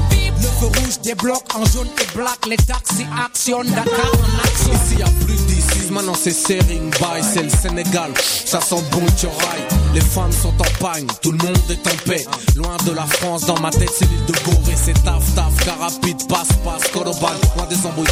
Feu 0.59 0.65
rouge 0.65 0.99
débloque 1.03 1.45
en 1.55 1.63
jaune 1.65 1.87
et 2.01 2.17
black, 2.17 2.45
les 2.47 2.57
taxis 2.57 3.07
actionnent 3.25 3.67
Dakar 3.67 4.11
en 4.11 4.39
action. 4.45 4.73
Ici 4.73 4.95
y 4.99 5.03
a 5.03 5.07
plus 5.25 5.45
d'ici, 5.45 5.91
maintenant 5.91 6.15
c'est 6.19 6.31
Sering 6.31 6.89
Bay, 6.99 7.21
c'est 7.21 7.43
le 7.43 7.49
Sénégal, 7.49 8.11
ça 8.45 8.59
sent 8.59 8.83
bon 8.91 9.05
tiorail. 9.15 9.61
Les 9.93 10.01
femmes 10.01 10.31
sont 10.31 10.49
en 10.49 10.83
pagne, 10.83 11.07
tout 11.21 11.31
le 11.31 11.37
monde 11.37 11.57
est 11.69 11.87
en 11.87 11.95
paix. 12.09 12.25
Loin 12.55 12.75
de 12.85 12.91
la 12.91 13.05
France, 13.05 13.45
dans 13.45 13.59
ma 13.59 13.71
tête 13.71 13.91
c'est 13.97 14.05
l'île 14.05 14.25
de 14.25 14.33
Gorée, 14.43 14.75
c'est 14.75 15.01
taf 15.03 15.23
taf, 15.33 15.65
carapide, 15.65 16.27
passe 16.27 16.49
passe, 16.63 16.91
Koroban. 16.91 17.31
Loin 17.55 17.65
des 17.69 17.85
embrouilles, 17.85 18.07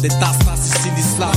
des 0.00 0.08
tas 0.08 0.16
tas, 0.18 0.58
ici 0.64 0.88
l'islam. 0.96 1.32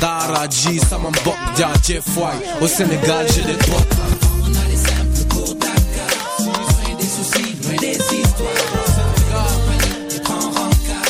Daraji, 0.00 0.78
Samambok, 0.78 1.36
Dia, 1.56 1.70
Jeff 1.82 2.04
White. 2.16 2.42
Au 2.60 2.66
Sénégal, 2.68 3.26
j'ai 3.34 3.42
des 3.42 3.54
potes. 3.54 3.96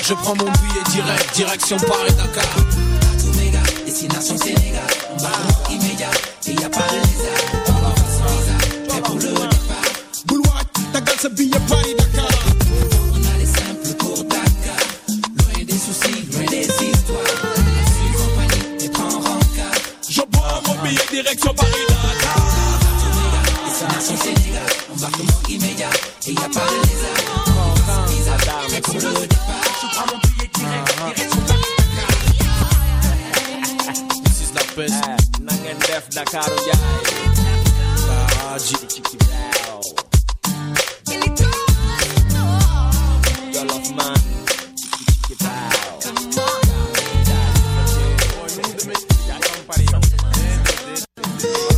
Je 0.08 0.14
prends 0.14 0.36
mon 0.36 0.44
billet 0.44 0.84
direct, 0.92 1.34
direction 1.34 1.76
Paris-Dakar. 1.78 2.44
Omega, 3.28 3.58
destination 3.84 4.36
Sénégal. 4.38 4.95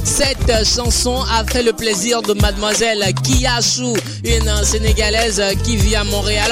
Cette 0.05 0.67
chanson 0.67 1.23
a 1.31 1.45
fait 1.45 1.63
le 1.63 1.73
plaisir 1.73 2.23
de 2.23 2.33
mademoiselle 2.33 3.05
Kiyashu, 3.23 3.93
une 4.25 4.65
Sénégalaise 4.65 5.41
qui 5.63 5.77
vit 5.77 5.95
à 5.95 6.03
Montréal. 6.05 6.51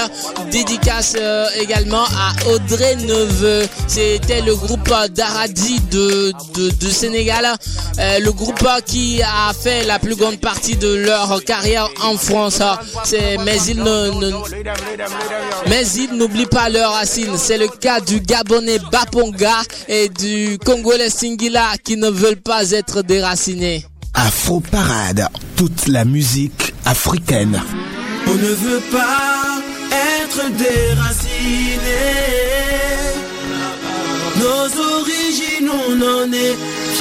Dédicace 0.52 1.14
euh, 1.18 1.46
également 1.60 2.04
à 2.04 2.32
Audrey 2.52 2.94
Neveu. 2.96 3.66
C'était 3.88 4.42
le 4.42 4.54
groupe 4.54 4.88
d'Aradi 5.10 5.80
de, 5.90 6.32
de, 6.54 6.70
de 6.70 6.88
Sénégal. 6.88 7.46
Euh, 7.98 8.18
le 8.20 8.30
groupe 8.32 8.62
qui 8.84 9.22
a 9.22 9.52
fait 9.54 9.82
la 9.84 9.98
plus 9.98 10.16
grande 10.16 10.38
partie 10.38 10.76
de 10.76 10.88
leur 10.96 11.42
carrière 11.44 11.88
en 12.04 12.16
France. 12.18 12.60
C'est, 13.04 13.38
mais 13.44 13.56
ils 13.68 13.78
ne, 13.78 14.10
ne- 14.20 15.68
mais 15.68 15.86
ils 15.88 16.12
n'oublient 16.14 16.44
pas 16.46 16.68
leurs 16.68 16.92
racines. 16.92 17.38
C'est 17.38 17.56
le 17.56 17.68
cas 17.68 18.00
du 18.00 18.20
Gabonais 18.20 18.78
Baponga 18.92 19.62
et 19.88 20.08
du 20.10 20.58
Congolais 20.64 21.08
Singila 21.10 21.72
qui 21.82 21.96
ne 21.96 22.10
veulent 22.10 22.36
pas 22.42 22.70
être 22.72 23.02
déracinés. 23.02 23.84
Afro 24.12 24.60
Parade, 24.60 25.26
toute 25.56 25.86
la 25.88 26.04
musique 26.04 26.74
africaine. 26.84 27.62
On 28.26 28.34
ne 28.34 28.48
veut 28.48 28.82
pas 28.92 29.58
être 29.92 30.50
déraciné. 30.56 31.96
Nos 34.38 34.82
origines, 35.00 35.70
on 35.70 36.02
en 36.02 36.32
est 36.32 36.56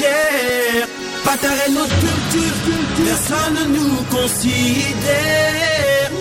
fiers. 0.06 0.86
Partager 1.24 1.72
notre 1.72 1.96
culture, 2.00 2.58
personne 3.06 3.58
ne 3.72 3.78
nous 3.78 4.04
considère. 4.12 6.12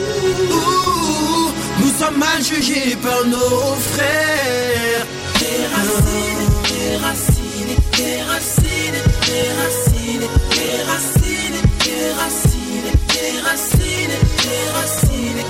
Nous 1.80 1.92
sommes 1.98 2.18
mal 2.18 2.40
jugés 2.42 2.96
par 3.02 3.24
nos 3.26 3.74
frères. 3.92 5.04
Déraciné, 5.40 6.46
déraciné, 6.72 7.74
déraciné, 7.96 9.00
déraciné, 9.26 10.28
déraciné, 10.54 11.60
déraciné, 11.84 12.90
déraciné, 13.14 14.16
déraciné, 14.44 15.42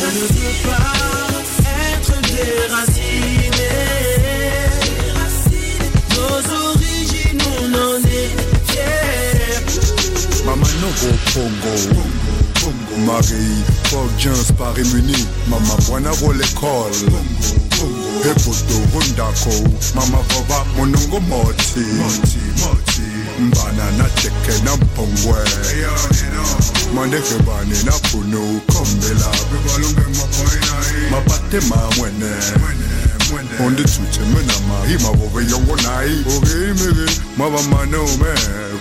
On 0.00 0.06
ne 0.06 0.10
veut 0.38 0.58
pas 0.64 0.96
être 1.94 2.14
déraciné. 2.30 2.91
Mama 10.82 10.94
go 10.98 11.10
Pongo 12.58 12.96
Marie 13.06 13.62
Forgians 13.86 14.50
Paris-Muni 14.58 15.14
Mama 15.46 15.76
bwana 15.86 16.10
ro 16.20 16.32
l'école 16.32 16.90
Epoto 18.26 18.78
Rundako 18.92 19.54
Mama 19.94 20.18
vova 20.28 20.64
monongo 20.76 21.20
moti. 21.20 21.84
Mbana 23.40 23.90
na 23.96 24.04
teke 24.04 24.62
na 24.64 24.76
mpongwe. 24.76 25.44
Mandeke 26.94 27.38
bane 27.46 27.82
na 27.84 27.92
puno 27.92 28.60
kombela. 28.66 29.32
Mapate 31.10 31.60
ma 31.68 31.76
mwene. 31.96 32.32
Onde 33.60 33.82
tuche 33.84 34.20
mena 34.20 34.52
ma 34.68 34.86
Hima 34.86 35.10
vove 35.16 35.50
yongo 35.50 35.76
nai 35.76 36.24
Oge 36.36 36.70
imege 36.70 37.10
Mava 37.36 37.62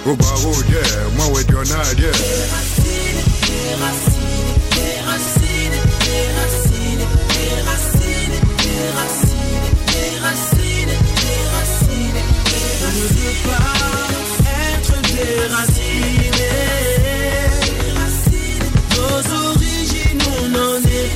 mano 0.06 0.16
me 0.16 0.16
Kuba 0.16 0.50
uje 0.50 0.82
Mwawe 1.16 1.44
dionadie 1.44 2.12
On 12.84 12.94
ne 12.94 13.04
veut 13.08 13.40
pas 13.46 13.72
être 14.74 15.02
déraciné. 15.14 16.52
Nos 18.96 19.22
origines, 19.48 20.24
on 20.28 20.56
en 20.56 20.78
est. 20.78 21.12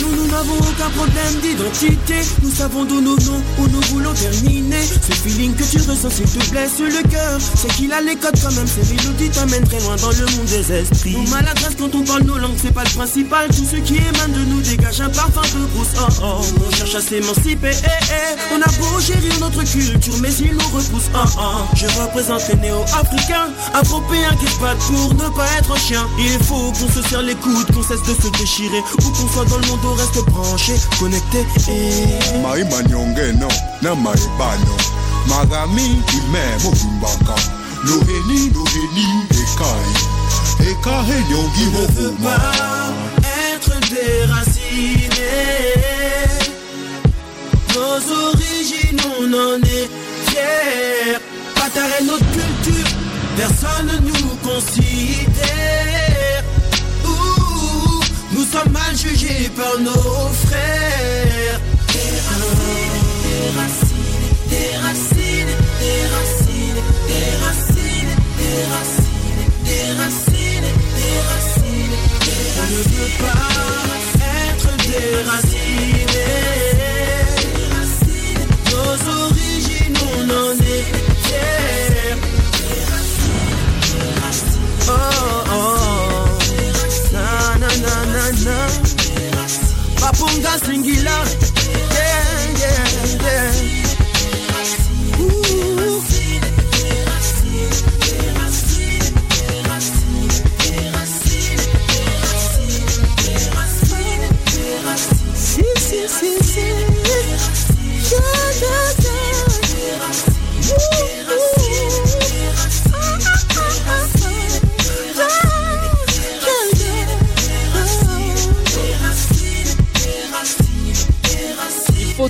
Nous, 0.00 0.12
nous 0.16 0.26
n'avons 0.30 0.67
problème 0.90 1.34
d'identité. 1.42 2.14
Nous 2.42 2.50
savons 2.50 2.84
d'où 2.84 3.00
nous 3.00 3.16
venons, 3.16 3.42
où 3.58 3.68
nous 3.68 3.80
voulons 3.92 4.14
terminer. 4.14 4.82
Ce 4.82 5.12
feeling 5.12 5.54
que 5.54 5.64
tu 5.64 5.78
ressens, 5.78 6.10
s'il 6.10 6.26
te 6.26 6.50
blesse 6.50 6.78
le 6.78 7.08
cœur. 7.08 7.38
C'est 7.56 7.72
qu'il 7.74 7.92
a 7.92 8.00
les 8.00 8.16
codes 8.16 8.38
quand 8.42 8.52
même. 8.52 8.66
Ces 8.66 8.94
mélodies 8.94 9.30
t'amènent 9.30 9.66
très 9.66 9.80
loin 9.80 9.96
dans 9.96 10.10
le 10.10 10.26
monde 10.36 10.46
des 10.46 10.72
esprits. 10.72 11.12
Nos 11.12 11.30
maladresses 11.30 11.76
quand 11.78 11.94
on 11.94 12.02
parle 12.02 12.22
nos 12.22 12.38
langues, 12.38 12.58
c'est 12.60 12.74
pas 12.74 12.84
le 12.84 12.90
principal. 12.90 13.48
Tout 13.48 13.64
ce 13.64 13.76
qui 13.76 13.96
émane 13.96 14.32
de 14.32 14.44
nous 14.50 14.60
dégage 14.60 15.00
un 15.00 15.10
parfum 15.10 15.42
de 15.42 15.66
brousse. 15.74 15.94
Oh 16.00 16.12
oh, 16.22 16.40
on 16.66 16.74
cherche 16.74 16.94
à 16.94 17.00
s'émanciper. 17.00 17.70
Eh 17.72 17.86
eh, 17.86 18.54
on 18.54 18.62
a 18.62 18.70
beau 18.78 19.00
chérir 19.00 19.32
notre 19.40 19.62
culture, 19.64 20.14
mais 20.20 20.32
il 20.40 20.54
nous 20.54 20.68
repousse. 20.68 21.10
Oh 21.14 21.18
oh, 21.38 21.64
je 21.74 21.86
représente 22.00 22.48
les 22.48 22.56
néo-africains, 22.56 23.48
afropéens 23.74 24.34
qui 24.40 24.46
se 24.46 24.58
pour 24.58 25.14
ne 25.14 25.28
pas 25.36 25.46
être 25.58 25.76
chien. 25.78 26.06
Il 26.18 26.44
faut 26.44 26.72
qu'on 26.72 26.88
se 26.88 27.02
serre 27.08 27.22
les 27.22 27.34
coudes, 27.36 27.66
qu'on 27.74 27.82
cesse 27.82 28.02
de 28.02 28.14
se 28.14 28.28
déchirer. 28.38 28.82
Où 28.98 29.10
qu'on 29.10 29.28
soit 29.28 29.44
dans 29.46 29.58
le 29.58 29.66
monde, 29.66 29.80
on 29.84 29.94
reste 29.94 30.24
branché, 30.26 30.74
connecté. 30.98 31.46
Et... 31.68 32.38
Mai 32.42 32.64
manyonge 32.64 33.32
no 33.38 33.48
Na 33.82 33.94
mai 33.94 34.18
bano 34.38 34.76
Magami, 35.28 36.02
ime 36.16 36.44
mobumbaka. 36.64 37.34
Loheni, 37.84 38.50
loheni, 38.54 39.06
ekai. 39.30 39.88
Ekai, 40.60 41.18
nyongi, 41.30 41.64
ne 41.64 41.70
veux 41.70 42.06
hovuma. 42.06 42.30
pas 42.30 43.28
être 43.54 43.78
déraciné. 43.90 45.08
Nos 47.74 48.00
origines, 48.28 49.00
on 49.20 49.32
en 49.34 49.62
est 49.62 49.88
fiers. 50.28 51.18
Partager 51.54 52.04
notre 52.04 52.24
culture, 52.32 52.90
personne 53.36 53.86
ne 53.86 54.08
nous 54.08 54.36
considère. 54.42 55.97
Sommes 58.50 58.72
mal 58.72 58.96
jugés 58.96 59.50
par 59.54 59.78
nos 59.78 59.92
frères. 60.46 61.60
Des 61.92 62.16
racines, 62.28 62.98
des 63.28 63.48
racines, 63.58 64.24
des 64.48 64.72
racines, 64.78 65.52
des 65.80 66.02
racines, 66.14 66.82
des 67.10 67.32
racines, 67.44 68.14
des 68.38 68.62
racines, 68.72 69.18
des 69.64 69.88
racines, 70.00 70.68
des 70.96 71.18
racines. 71.28 71.96
Ne 72.70 72.80
peut 72.88 73.12
pas 73.22 73.92
être 74.48 74.72
déraciné. 74.88 76.26
Nos 78.70 78.96
origines, 79.24 79.98
on 80.14 80.24
en 80.30 80.52
est 80.54 80.86
fiers. 81.24 82.16
Oh, 84.90 84.92
oh, 85.52 85.67
Papunga 90.18 90.58
singila, 90.58 91.24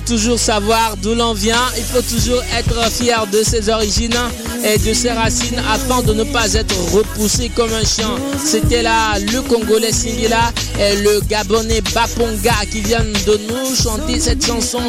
toujours 0.09 0.39
savoir 0.39 0.97
d'où 0.97 1.13
l'on 1.13 1.33
vient, 1.33 1.61
il 1.77 1.83
faut 1.83 2.01
toujours 2.01 2.41
être 2.57 2.91
fier 2.91 3.27
de 3.27 3.43
ses 3.43 3.69
origines 3.69 4.17
et 4.65 4.79
de 4.79 4.91
ses 4.91 5.11
racines 5.11 5.61
afin 5.71 6.01
de 6.01 6.13
ne 6.13 6.23
pas 6.23 6.51
être 6.55 6.75
repoussé 6.91 7.51
comme 7.55 7.71
un 7.71 7.85
chien. 7.85 8.09
C'était 8.43 8.81
là 8.81 9.19
le 9.19 9.41
Congolais 9.43 9.91
Singila 9.91 10.51
et 10.79 10.95
le 11.03 11.21
Gabonais 11.29 11.81
Baponga 11.93 12.55
qui 12.71 12.81
viennent 12.81 13.13
de 13.27 13.39
nous 13.49 13.75
chanter 13.75 14.19
cette 14.19 14.43
chanson 14.43 14.81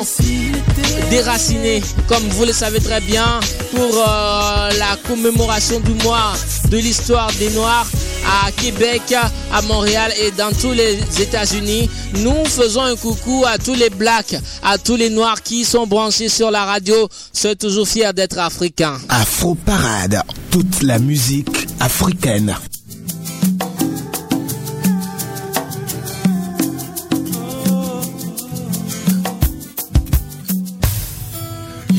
déracinée, 1.11 1.83
comme 2.09 2.26
vous 2.30 2.46
le 2.46 2.54
savez 2.54 2.80
très 2.80 3.02
bien, 3.02 3.40
pour 3.72 3.94
euh, 3.94 4.70
la 4.78 4.96
commémoration 5.06 5.80
du 5.80 5.92
mois 6.02 6.33
de 6.70 6.78
l'histoire 6.78 7.30
des 7.38 7.50
Noirs 7.50 7.87
à 8.26 8.50
Québec, 8.52 9.14
à 9.52 9.62
Montréal 9.62 10.12
et 10.20 10.30
dans 10.33 10.52
tous 10.52 10.72
les 10.72 10.98
États-Unis. 11.20 11.88
Nous 12.18 12.44
faisons 12.44 12.83
un 12.83 12.96
coucou 12.96 13.44
à 13.46 13.59
tous 13.59 13.74
les 13.74 13.90
blacks, 13.90 14.37
à 14.62 14.78
tous 14.78 14.96
les 14.96 15.11
noirs 15.11 15.42
qui 15.42 15.64
sont 15.64 15.87
branchés 15.87 16.28
sur 16.28 16.50
la 16.50 16.64
radio. 16.64 17.09
C'est 17.33 17.59
toujours 17.59 17.88
fier 17.88 18.14
d'être 18.14 18.38
africain. 18.38 18.98
Afro 19.09 19.54
Parade, 19.54 20.22
toute 20.50 20.83
la 20.83 20.98
musique 20.98 21.66
africaine. 21.80 22.56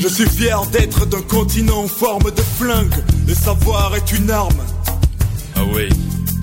Je 0.02 0.08
suis 0.08 0.28
fier 0.28 0.60
d'être 0.72 1.06
d'un 1.06 1.22
continent 1.22 1.84
en 1.84 1.86
forme 1.86 2.32
de 2.32 2.42
flingue. 2.58 2.92
Le 3.28 3.34
savoir 3.34 3.94
est 3.94 4.10
une 4.10 4.32
arme. 4.32 4.60
Ah 5.62 5.66
oui, 5.72 5.88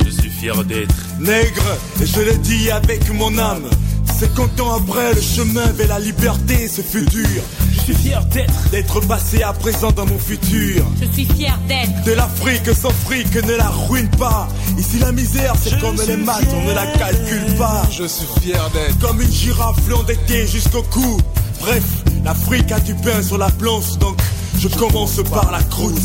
je 0.05 0.11
suis 0.11 0.29
fier 0.29 0.63
d'être. 0.63 0.95
Nègre, 1.19 1.77
et 2.01 2.05
je 2.05 2.21
le 2.21 2.37
dis 2.37 2.71
avec 2.71 3.13
mon 3.13 3.37
âme. 3.37 3.69
Cinquante 4.17 4.57
ans 4.61 4.77
après, 4.77 5.13
le 5.13 5.19
chemin 5.19 5.65
vers 5.73 5.89
la 5.89 5.99
liberté, 5.99 6.69
ce 6.69 6.81
fut 6.81 7.03
dur. 7.03 7.27
Je 7.73 7.81
suis 7.81 7.95
fier 7.95 8.23
d'être. 8.27 8.69
D'être 8.71 9.01
passé 9.01 9.43
à 9.43 9.51
présent 9.51 9.91
dans 9.91 10.05
mon 10.05 10.17
futur. 10.17 10.85
Je 11.01 11.05
suis 11.13 11.25
fier 11.25 11.59
d'être. 11.67 12.05
De 12.05 12.13
l'Afrique 12.13 12.73
sans 12.73 12.91
fric, 12.91 13.35
ne 13.35 13.55
la 13.55 13.67
ruine 13.89 14.09
pas. 14.11 14.47
Ici 14.77 14.99
la 14.99 15.11
misère, 15.11 15.53
c'est 15.61 15.77
comme 15.81 15.97
les 16.07 16.15
maths, 16.15 16.47
on 16.55 16.69
ne 16.69 16.73
la 16.73 16.85
calcule 16.85 17.55
pas. 17.57 17.83
Je 17.91 18.05
suis 18.05 18.27
fier 18.41 18.69
d'être. 18.73 18.97
Comme 18.99 19.19
une 19.19 19.31
girafe 19.31 19.79
endettée 19.93 20.47
jusqu'au 20.47 20.83
cou. 20.83 21.19
Bref, 21.59 21.83
l'Afrique 22.23 22.71
a 22.71 22.79
du 22.79 22.95
pain 22.95 23.21
sur 23.21 23.37
la 23.37 23.49
planche, 23.49 23.97
donc 23.99 24.17
je 24.57 24.69
commence 24.69 25.19
par 25.29 25.51
la 25.51 25.61
croûte. 25.63 25.99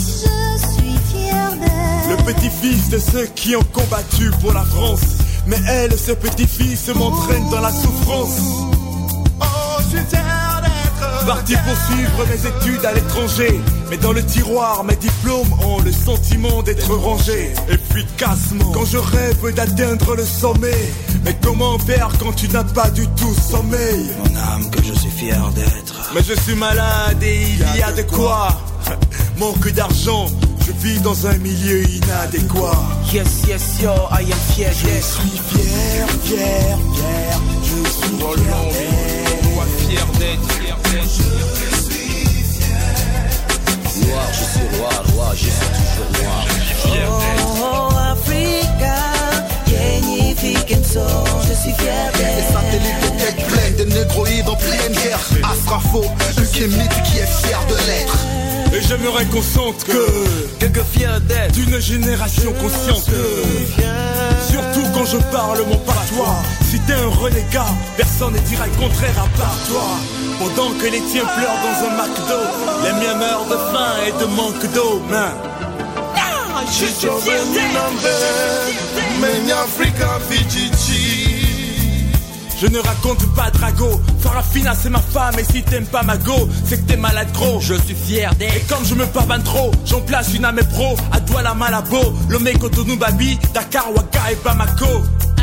Le 2.09 2.17
petit-fils 2.17 2.91
de 2.91 2.99
ceux 2.99 3.27
qui 3.35 3.57
ont 3.57 3.65
combattu 3.73 4.31
pour 4.41 4.53
la 4.53 4.65
France. 4.65 5.01
Mais 5.47 5.57
elle, 5.69 5.99
ce 5.99 6.13
petit-fils, 6.13 6.89
m'entraîne 6.95 7.49
dans 7.51 7.61
la 7.61 7.71
souffrance. 7.71 8.39
Oh, 9.41 9.45
je 9.79 9.97
suis 9.97 10.07
fier 10.07 10.63
d'être. 10.63 11.27
Parti 11.27 11.55
pour 11.65 11.77
suivre 11.87 12.27
mes 12.29 12.49
études 12.49 12.85
à 12.85 12.93
l'étranger. 12.93 13.61
Mais 13.91 13.97
dans 13.97 14.13
le 14.13 14.23
tiroir, 14.23 14.85
mes 14.85 14.97
diplômes 14.97 15.53
ont 15.65 15.81
le 15.81 15.93
sentiment 15.93 16.63
d'être 16.63 16.95
rangés 16.95 17.53
efficacement. 17.69 18.73
Quand 18.73 18.85
je 18.85 18.99
rêve 18.99 19.55
d'atteindre 19.55 20.17
le 20.17 20.25
sommet. 20.25 20.93
Mais 21.25 21.35
comment 21.43 21.79
faire 21.79 22.11
quand 22.19 22.33
tu 22.33 22.49
n'as 22.49 22.65
pas 22.65 22.91
du 22.91 23.07
tout 23.09 23.35
sommeil? 23.35 24.11
Mon 24.19 24.37
âme 24.37 24.71
que 24.71 24.83
je 24.83 24.93
suis 24.93 25.11
fier 25.11 25.41
d'être. 25.55 26.11
Mais 26.15 26.23
je 26.23 26.39
suis 26.41 26.55
malade 26.55 27.23
et 27.23 27.43
il 27.43 27.79
y 27.79 27.83
a 27.83 27.93
de 27.93 28.03
quoi. 28.03 28.49
Manque 29.39 29.73
d'argent, 29.73 30.27
je 30.67 30.73
vis 30.73 31.01
dans 31.01 31.27
un 31.27 31.37
milieu 31.39 31.83
inadéquat. 31.89 32.83
Yes, 33.13 33.43
yes, 33.47 33.63
yo, 33.83 33.91
I 34.11 34.23
am 34.25 34.39
fier 34.55 34.73
Je 34.73 34.87
d'être. 34.87 35.05
suis 35.05 35.39
fier, 35.49 36.07
fier, 36.25 36.79
fier. 36.95 37.41
Je 37.63 37.75
suis 37.91 38.17
fier 38.17 38.63
d'être. 38.73 39.25
Fier 39.79 40.07
d'être, 40.19 40.53
fier 40.53 40.77
d'être. 40.85 41.19
Noir, 44.07 44.27
je 44.33 44.45
suis 44.45 44.69
roi, 44.79 44.91
roi, 45.15 45.29
je 45.35 45.39
suis 45.39 45.51
toujours 45.51 46.11
noir. 46.23 46.43
Fier 46.83 47.09
d'être. 47.21 47.49
Oh, 47.63 47.89
Africa, 48.13 48.97
yenye 49.69 50.35
fikenso, 50.37 51.07
je 51.49 51.55
suis 51.55 51.73
fier 51.75 52.11
Les 52.15 52.19
d'être. 52.19 52.53
satellites 52.53 53.05
étaient 53.15 53.43
pleins 53.45 53.85
de 53.85 53.91
négroïdes 53.99 54.49
en 54.49 54.57
pleine 54.57 54.93
guerre. 54.93 55.21
Astrafo, 55.53 56.03
le 56.37 56.45
qui 56.45 57.19
est 57.19 57.27
fier 57.27 57.61
de 57.69 57.75
l'être. 57.87 58.17
Et 58.75 58.81
j'aimerais 58.83 59.25
qu'on 59.27 59.43
sente 59.43 59.85
que 59.85 60.07
Quelque 60.59 60.83
fier 60.83 61.21
d'être. 61.21 61.53
d'une 61.53 61.79
génération 61.81 62.53
consciente. 62.55 63.09
Surtout 64.51 64.87
quand 64.95 65.05
je 65.05 65.19
parle 65.33 65.59
mon 65.69 65.77
patois. 65.79 66.37
Si 66.71 66.81
t'es 66.81 66.95
un 66.95 67.09
renégat, 67.09 67.67
personne 67.97 68.33
ne 68.35 68.39
dira 68.41 68.67
le 68.67 68.73
contraire 68.73 69.15
à 69.19 69.29
part 69.39 69.57
toi. 69.69 69.85
Pendant 70.41 70.71
que 70.79 70.87
les 70.87 71.01
tiens 71.13 71.25
pleurent 71.37 71.61
dans 71.63 71.79
un 71.87 71.93
McDo, 71.99 72.41
les 72.85 72.93
miens 73.01 73.15
meurent 73.17 73.47
de 73.47 73.57
faim 73.73 73.95
et 74.09 74.13
de 74.21 74.27
manque 74.27 74.73
d'eau. 74.75 75.01
Man. 75.09 75.33
Je 76.67 76.87
suis 76.87 77.09
fier 77.23 77.45
d'être. 77.55 79.21
Many 79.21 79.53
Africa 79.53 80.19
Fiji. 80.29 80.71
Je 82.65 82.71
ne 82.71 82.79
raconte 82.79 83.27
pas 83.35 83.51
Drago, 83.51 84.01
Farafina 84.21 84.75
c'est 84.75 84.89
ma 84.89 84.99
femme 84.99 85.39
et 85.39 85.45
si 85.45 85.63
t'aimes 85.63 85.85
pas 85.85 86.03
ma 86.03 86.17
go, 86.17 86.49
c'est 86.65 86.81
que 86.81 86.91
t'es 86.93 86.97
malade 86.97 87.31
gros. 87.35 87.61
Je 87.61 87.75
suis 87.75 87.95
fier 87.95 88.33
Et 88.33 88.37
d'être. 88.37 88.67
comme 88.69 88.87
je 88.87 88.95
me 88.95 89.05
pavane 89.05 89.43
trop, 89.43 89.71
j'en 89.85 90.01
place 90.01 90.33
une 90.33 90.47
à 90.47 90.53
mes 90.53 90.63
pros, 90.63 90.97
à 91.13 91.21
Douala 91.21 91.53
Malabo, 91.53 92.15
Lomé 92.31 92.55
Cotonou 92.55 92.97
Babi, 92.97 93.39
Dakar, 93.53 93.95
Waka 93.95 94.33
et 94.33 94.39
Bamako. 94.43 94.87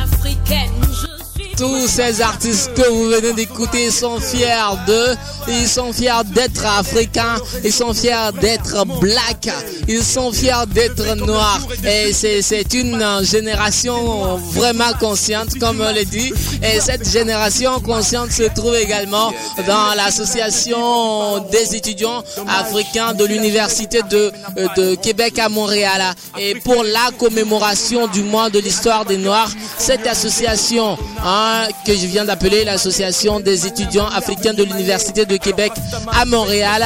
Africaine, 0.04 0.72
je. 0.82 1.21
Tous 1.62 1.88
ces 1.88 2.22
artistes 2.22 2.74
que 2.74 2.90
vous 2.90 3.10
venez 3.10 3.34
d'écouter 3.34 3.92
sont 3.92 4.20
fiers 4.20 4.48
d'eux, 4.88 5.16
ils 5.48 5.68
sont 5.68 5.94
fiers 5.94 6.24
d'être 6.34 6.66
africains, 6.66 7.36
ils 7.64 7.72
sont 7.72 7.94
fiers 7.94 8.32
d'être 8.42 8.84
black, 9.00 9.48
ils 9.88 10.04
sont 10.04 10.32
fiers 10.32 10.66
d'être 10.70 11.16
noirs. 11.18 11.62
Et 11.84 12.14
c'est 12.14 12.74
une 12.74 13.06
génération 13.22 14.38
vraiment 14.38 14.92
consciente, 15.00 15.60
comme 15.60 15.82
on 15.82 15.94
le 15.94 16.04
dit. 16.04 16.34
Et 16.64 16.80
cette 16.80 17.08
génération 17.08 17.80
consciente 17.80 18.32
se 18.32 18.50
trouve 18.56 18.74
également 18.74 19.32
dans 19.68 19.94
l'association 19.96 21.46
des 21.52 21.76
étudiants 21.76 22.24
africains 22.48 23.14
de 23.14 23.26
l'université 23.26 24.02
de, 24.10 24.32
de 24.78 24.96
Québec 24.96 25.38
à 25.38 25.48
Montréal. 25.48 26.02
Et 26.40 26.56
pour 26.56 26.84
la 26.84 27.12
commémoration 27.20 28.08
du 28.08 28.24
mois 28.24 28.50
de 28.50 28.58
l'histoire 28.58 29.06
des 29.06 29.18
Noirs, 29.18 29.52
cette 29.78 30.08
association 30.08 30.98
hein, 31.24 31.51
que 31.86 31.94
je 31.96 32.06
viens 32.08 32.26
d'appeler 32.26 32.64
l'Association 32.64 33.40
des 33.40 33.66
étudiants 33.68 34.08
africains 34.08 34.54
de 34.54 34.64
l'Université 34.64 35.26
de 35.26 35.38
Québec 35.38 35.72
à 36.14 36.26
Montréal. 36.26 36.84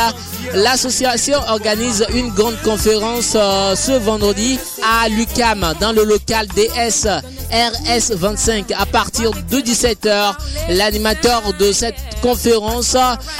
L'association 0.53 1.37
organise 1.49 2.05
une 2.13 2.29
grande 2.29 2.59
conférence 2.63 3.33
euh, 3.35 3.75
ce 3.75 3.91
vendredi 3.91 4.59
à 4.83 5.09
l'UCAM 5.09 5.73
dans 5.79 5.91
le 5.91 6.03
local 6.03 6.47
DS 6.55 7.07
RS25 7.51 8.73
à 8.77 8.85
partir 8.85 9.31
de 9.31 9.57
17h. 9.57 10.33
L'animateur 10.69 11.53
de 11.59 11.71
cette 11.71 11.95
conférence 12.21 12.95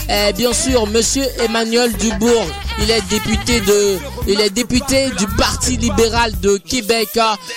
est 0.10 0.34
bien 0.34 0.54
sûr 0.54 0.88
Monsieur 0.88 1.26
Emmanuel 1.44 1.94
Dubourg. 1.94 2.46
Il 2.82 2.92
est 2.92 3.02
député 3.10 3.62
de, 3.62 3.98
il 4.28 4.40
est 4.42 4.50
député 4.50 5.10
du 5.18 5.28
Parti 5.38 5.78
libéral 5.78 6.38
de 6.42 6.58
Québec. 6.58 7.08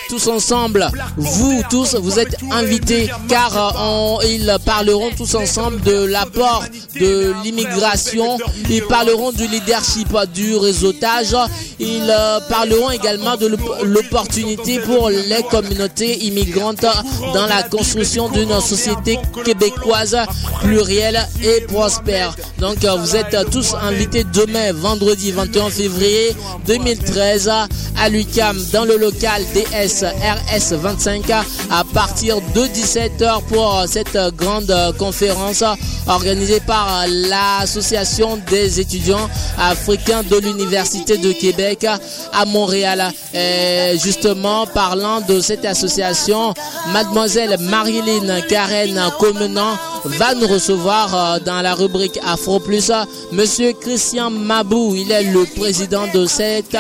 Tous 0.09 0.29
ensemble, 0.29 0.89
vous 1.17 1.61
tous, 1.71 1.97
vous 1.97 2.19
êtes 2.19 2.37
invités 2.53 3.11
car 3.29 4.21
ils 4.25 4.57
parleront 4.65 5.11
tous 5.17 5.35
ensemble 5.35 5.81
de 5.81 6.05
l'apport 6.05 6.65
de 7.01 7.35
l'immigration. 7.43 8.39
Ils 8.71 8.85
parleront 8.85 9.33
du 9.33 9.47
leadership, 9.49 10.09
du 10.33 10.57
réseautage. 10.57 11.35
Ils 11.81 12.15
parleront 12.49 12.91
également 12.91 13.37
de 13.37 13.49
l'opportunité 13.83 14.79
pour 14.81 15.11
les 15.11 15.43
communautés 15.51 16.25
immigrantes 16.25 16.87
dans 17.35 17.47
la 17.47 17.65
construction 17.65 18.29
d'une 18.29 18.61
société 18.61 19.19
québécoise 19.45 20.17
plurielle 20.63 21.27
et 21.43 21.63
prospère. 21.63 22.35
Donc 22.59 22.79
vous 22.85 23.17
êtes 23.17 23.37
tous 23.51 23.75
invités 23.83 24.25
demain, 24.25 24.73
vendredi 24.73 25.08
21 25.15 25.71
février 25.71 26.37
2013 26.67 27.49
à 27.49 28.09
l'UCAM 28.11 28.59
dans 28.73 28.85
le 28.85 28.97
local 28.97 29.43
DSRS 29.55 30.75
25 30.75 31.31
à 31.31 31.85
partir 31.95 32.37
de 32.55 32.61
17h 32.63 33.43
pour 33.49 33.85
cette 33.87 34.19
grande 34.37 34.73
conférence 34.99 35.65
organisée 36.07 36.61
par 36.61 37.07
l'association 37.09 38.39
des 38.51 38.81
étudiants 38.81 39.29
africains 39.59 40.23
de 40.23 40.37
l'Université 40.37 41.17
de 41.17 41.33
Québec 41.33 41.87
à 42.33 42.45
Montréal. 42.45 43.11
Et 43.35 43.97
justement, 44.03 44.67
parlant 44.67 45.21
de 45.21 45.41
cette 45.41 45.65
association, 45.65 46.55
mademoiselle 46.93 47.57
Marilyn 47.61 48.41
Karen 48.49 49.01
Comenant 49.19 49.77
va 50.05 50.35
nous 50.35 50.47
recevoir 50.47 51.15
euh, 51.15 51.39
dans 51.45 51.61
la 51.61 51.75
rubrique 51.75 52.19
Afro 52.25 52.61
Plus 52.61 52.91
monsieur 53.33 53.73
Christian 53.73 54.31
Mabou. 54.31 54.95
Il 55.01 55.13
est 55.13 55.23
le 55.23 55.45
président 55.45 56.09
de 56.13 56.27
cette 56.27 56.77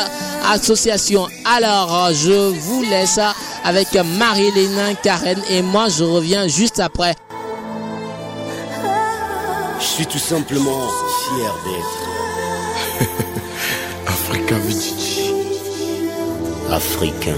association. 0.50 1.28
Alors, 1.44 2.10
je 2.12 2.50
vous 2.50 2.82
laisse 2.82 3.20
avec 3.64 3.94
Marilyn 4.18 4.94
Karen 5.00 5.40
et 5.48 5.62
moi 5.62 5.86
je 5.88 6.02
reviens 6.02 6.48
juste 6.48 6.80
après. 6.80 7.14
Je 9.78 9.84
suis 9.84 10.06
tout 10.06 10.18
simplement 10.18 10.88
fier 11.28 11.54
d'être 11.64 13.08
Africa 14.08 14.56
Vijiji. 14.66 15.30
africain. 16.72 17.36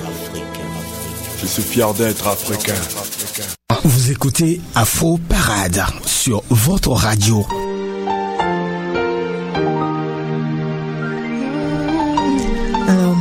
Je 1.43 1.47
suis 1.47 1.63
fier 1.63 1.93
d'être 1.93 2.27
africain. 2.27 2.73
Vous 3.85 4.11
écoutez 4.11 4.63
Afro 4.75 5.19
Parade 5.29 5.85
sur 6.07 6.43
votre 6.49 6.93
radio. 6.93 7.47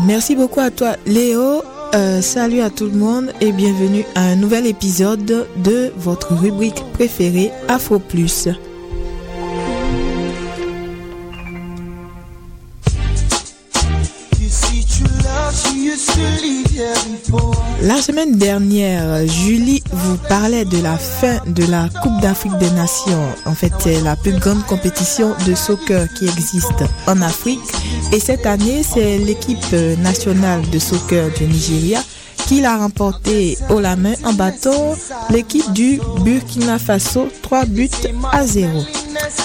Merci 0.09 0.35
beaucoup 0.35 0.59
à 0.59 0.71
toi, 0.71 0.95
Léo. 1.05 1.61
Euh, 1.93 2.21
salut 2.21 2.61
à 2.61 2.71
tout 2.71 2.85
le 2.85 2.97
monde 2.97 3.31
et 3.41 3.51
bienvenue 3.51 4.03
à 4.15 4.21
un 4.21 4.35
nouvel 4.35 4.65
épisode 4.65 5.45
de 5.57 5.93
votre 5.97 6.33
rubrique 6.33 6.83
préférée 6.93 7.51
Afro 7.67 7.99
Plus. 7.99 8.49
La 17.81 18.01
semaine 18.01 18.35
dernière, 18.35 19.25
Julie 19.25 19.81
vous 19.93 20.17
parlait 20.27 20.65
de 20.65 20.83
la 20.83 20.97
fin 20.97 21.37
de 21.47 21.63
la 21.71 21.87
Coupe 22.03 22.19
d'Afrique 22.21 22.57
des 22.57 22.69
Nations. 22.71 23.23
En 23.45 23.53
fait, 23.53 23.71
c'est 23.79 24.01
la 24.01 24.17
plus 24.17 24.33
grande 24.33 24.65
compétition 24.65 25.33
de 25.47 25.55
soccer 25.55 26.05
qui 26.17 26.25
existe 26.25 26.83
en 27.07 27.21
Afrique. 27.21 27.61
Et 28.11 28.19
cette 28.19 28.45
année, 28.45 28.83
c'est 28.83 29.17
l'équipe 29.19 29.71
nationale 29.99 30.61
de 30.69 30.77
soccer 30.77 31.31
du 31.37 31.45
Nigeria 31.45 32.03
qui 32.47 32.61
l'a 32.61 32.77
remporté 32.77 33.57
haut 33.69 33.79
la 33.79 33.95
main 33.95 34.13
en 34.23 34.33
battant 34.33 34.95
l'équipe 35.29 35.71
du 35.73 35.99
Burkina 36.23 36.79
Faso 36.79 37.27
3 37.43 37.65
buts 37.65 37.89
à 38.31 38.45
0. 38.45 38.83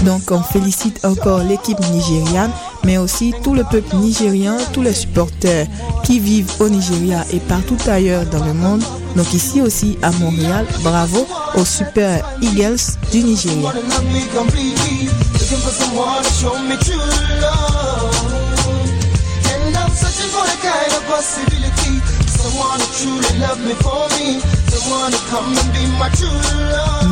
Donc 0.02 0.30
on 0.30 0.42
félicite 0.42 1.04
encore 1.04 1.40
l'équipe 1.40 1.78
nigériane, 1.92 2.50
mais 2.84 2.98
aussi 2.98 3.34
tout 3.42 3.54
le 3.54 3.64
peuple 3.64 3.96
nigérian, 3.96 4.56
tous 4.72 4.82
les 4.82 4.92
supporters 4.92 5.66
qui 6.02 6.18
vivent 6.20 6.50
au 6.60 6.68
Nigeria 6.68 7.24
et 7.32 7.40
partout 7.40 7.76
ailleurs 7.86 8.24
dans 8.26 8.44
le 8.44 8.54
monde. 8.54 8.82
Donc 9.16 9.32
ici 9.32 9.60
aussi 9.60 9.98
à 10.02 10.10
Montréal, 10.12 10.66
bravo 10.82 11.26
aux 11.56 11.64
Super 11.64 12.24
Eagles 12.42 12.76
du 13.12 13.22
Nigeria. 13.22 13.72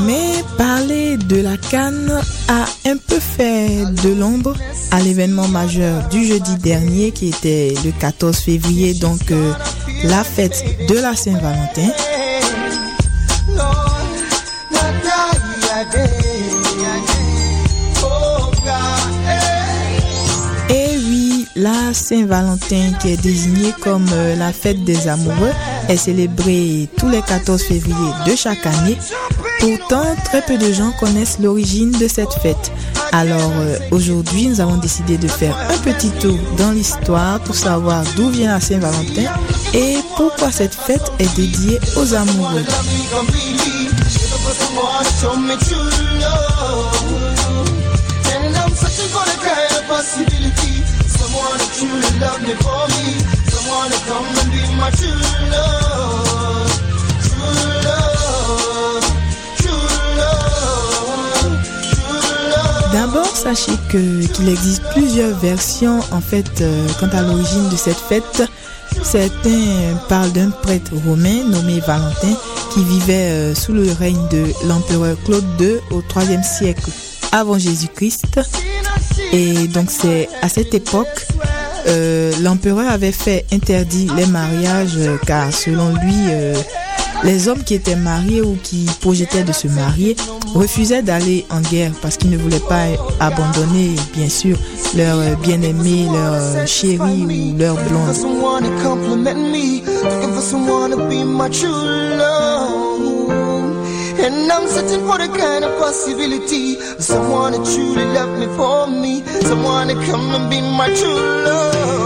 Mais 0.07 0.45
parler 0.59 1.17
de 1.17 1.41
la 1.41 1.57
Cannes 1.57 2.21
a 2.49 2.65
un 2.89 2.97
peu 2.97 3.19
fait 3.19 3.85
de 4.03 4.11
l'ombre 4.11 4.55
à 4.91 5.01
l'événement 5.01 5.49
majeur 5.49 6.09
du 6.09 6.25
jeudi 6.27 6.57
dernier 6.57 7.13
qui 7.13 7.29
était 7.29 7.75
le 7.85 7.93
14 7.93 8.37
février, 8.37 8.95
donc 8.95 9.31
euh, 9.31 9.53
la 10.05 10.25
fête 10.25 10.65
de 10.89 10.95
la 10.95 11.15
Saint-Valentin. 11.17 11.91
Saint-Valentin 21.93 22.93
qui 23.01 23.13
est 23.13 23.17
désignée 23.17 23.73
comme 23.81 24.07
euh, 24.13 24.37
la 24.37 24.53
fête 24.53 24.85
des 24.85 25.09
amoureux 25.09 25.53
est 25.89 25.97
célébrée 25.97 26.89
tous 26.97 27.09
les 27.09 27.23
14 27.23 27.63
février 27.63 28.13
de 28.27 28.35
chaque 28.37 28.65
année. 28.67 28.97
Pourtant, 29.61 30.17
très 30.25 30.43
peu 30.43 30.59
de 30.59 30.73
gens 30.73 30.93
connaissent 30.99 31.39
l'origine 31.41 31.93
de 31.93 32.09
cette 32.09 32.33
fête. 32.43 32.73
Alors 33.13 33.53
euh, 33.57 33.79
aujourd'hui, 33.91 34.49
nous 34.49 34.61
avons 34.61 34.77
décidé 34.77 35.19
de 35.19 35.29
faire 35.29 35.57
un 35.57 35.79
petit 35.79 36.11
tour 36.11 36.39
dans 36.57 36.73
l'histoire 36.73 37.41
pour 37.41 37.55
savoir 37.55 38.03
d'où 38.17 38.31
vient 38.31 38.55
la 38.55 38.61
Saint-Valentin 38.61 39.31
et 39.75 39.97
pourquoi 40.17 40.51
cette 40.51 40.75
fête 40.75 41.13
est 41.19 41.37
dédiée 41.37 41.79
aux 41.97 42.15
amoureux. 42.15 42.65
D'abord, 62.93 63.27
sachez 63.27 63.73
que 63.91 64.27
qu'il 64.27 64.49
existe 64.49 64.83
plusieurs 64.93 65.37
versions 65.39 66.01
en 66.13 66.21
fait 66.21 66.61
euh, 66.61 66.87
quant 67.01 67.09
à 67.09 67.23
l'origine 67.23 67.69
de 67.71 67.77
cette 67.77 67.97
fête. 67.97 68.43
Certains 69.03 69.97
parlent 70.09 70.33
d'un 70.33 70.51
prêtre 70.51 70.93
romain 71.07 71.43
nommé 71.45 71.81
Valentin 71.81 72.35
qui 72.73 72.85
vivait 72.85 73.31
euh, 73.31 73.55
sous 73.55 73.73
le 73.73 73.91
règne 73.93 74.29
de 74.31 74.45
l'empereur 74.67 75.17
Claude 75.25 75.45
II 75.61 75.77
au 75.91 76.01
3e 76.03 76.45
siècle 76.45 76.91
avant 77.33 77.59
Jésus-Christ. 77.59 78.41
Et 79.33 79.67
donc 79.69 79.91
c'est 79.91 80.29
à 80.43 80.49
cette 80.49 80.75
époque 80.75 81.27
euh, 81.89 82.33
l'empereur 82.43 82.91
avait 82.91 83.13
fait 83.13 83.45
interdire 83.53 84.15
les 84.15 84.27
mariages 84.27 84.97
euh, 84.97 85.17
car 85.27 85.53
selon 85.53 85.95
lui 85.97 86.15
euh, 86.29 86.55
les 87.25 87.49
hommes 87.49 87.63
qui 87.63 87.75
étaient 87.75 87.97
mariés 87.97 88.43
ou 88.43 88.57
qui 88.63 88.87
projetaient 89.01 89.45
de 89.45 89.53
se 89.53 89.69
marier 89.69 90.17
refusaient 90.55 91.03
d'aller 91.03 91.47
en 91.51 91.61
guerre 91.61 91.93
parce 92.03 92.17
qu'ils 92.17 92.31
ne 92.31 92.37
voulaient 92.37 92.59
pas 92.69 92.87
abandonner 93.21 93.95
bien 94.15 94.29
sûr 94.29 94.59
leur 94.97 95.37
bien-aimé, 95.39 96.07
leur 96.13 96.35
euh, 96.35 96.67
chéri 96.67 97.55
ou 97.55 97.59
leur 97.59 97.77
blonde. 97.77 98.15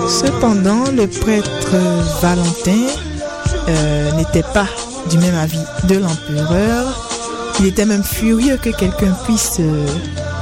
Cependant, 0.09 0.91
le 0.93 1.07
prêtre 1.07 1.77
Valentin 2.23 2.87
euh, 3.69 4.13
n'était 4.13 4.45
pas 4.55 4.67
du 5.11 5.19
même 5.19 5.35
avis 5.35 5.61
de 5.89 5.97
l'empereur. 5.99 6.85
Il 7.61 7.67
était 7.67 7.85
même 7.85 8.05
furieux 8.05 8.57
que 8.57 8.71
quelqu'un 8.71 9.13
puisse 9.25 9.59
euh, 9.61 9.87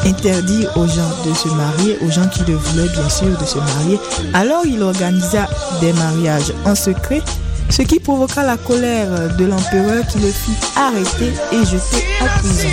interdire 0.06 0.70
aux 0.76 0.86
gens 0.86 1.10
de 1.26 1.34
se 1.34 1.48
marier, 1.48 1.98
aux 2.02 2.10
gens 2.10 2.28
qui 2.28 2.44
le 2.44 2.54
voulaient 2.54 2.88
bien 2.88 3.08
sûr 3.08 3.36
de 3.38 3.44
se 3.44 3.58
marier. 3.58 3.98
Alors 4.32 4.62
il 4.64 4.82
organisa 4.82 5.48
des 5.80 5.92
mariages 5.92 6.52
en 6.64 6.74
secret, 6.74 7.22
ce 7.70 7.82
qui 7.82 8.00
provoqua 8.00 8.42
la 8.42 8.56
colère 8.56 9.36
de 9.36 9.44
l'empereur 9.44 10.06
qui 10.06 10.18
le 10.18 10.30
fit 10.30 10.56
arrêter 10.76 11.32
et 11.52 11.64
jeter 11.64 12.04
en 12.20 12.38
prison. 12.38 12.68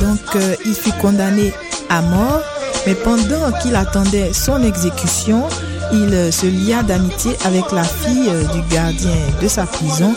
Donc 0.00 0.36
euh, 0.36 0.54
il 0.64 0.74
fut 0.74 0.92
condamné 1.00 1.52
à 1.88 2.02
mort, 2.02 2.42
mais 2.86 2.94
pendant 2.94 3.52
qu'il 3.60 3.74
attendait 3.76 4.32
son 4.32 4.62
exécution, 4.62 5.48
il 5.92 6.14
euh, 6.14 6.30
se 6.30 6.46
lia 6.46 6.82
d'amitié 6.82 7.36
avec 7.44 7.70
la 7.72 7.84
fille 7.84 8.28
euh, 8.28 8.44
du 8.52 8.62
gardien 8.74 9.16
de 9.40 9.48
sa 9.48 9.66
prison. 9.66 10.14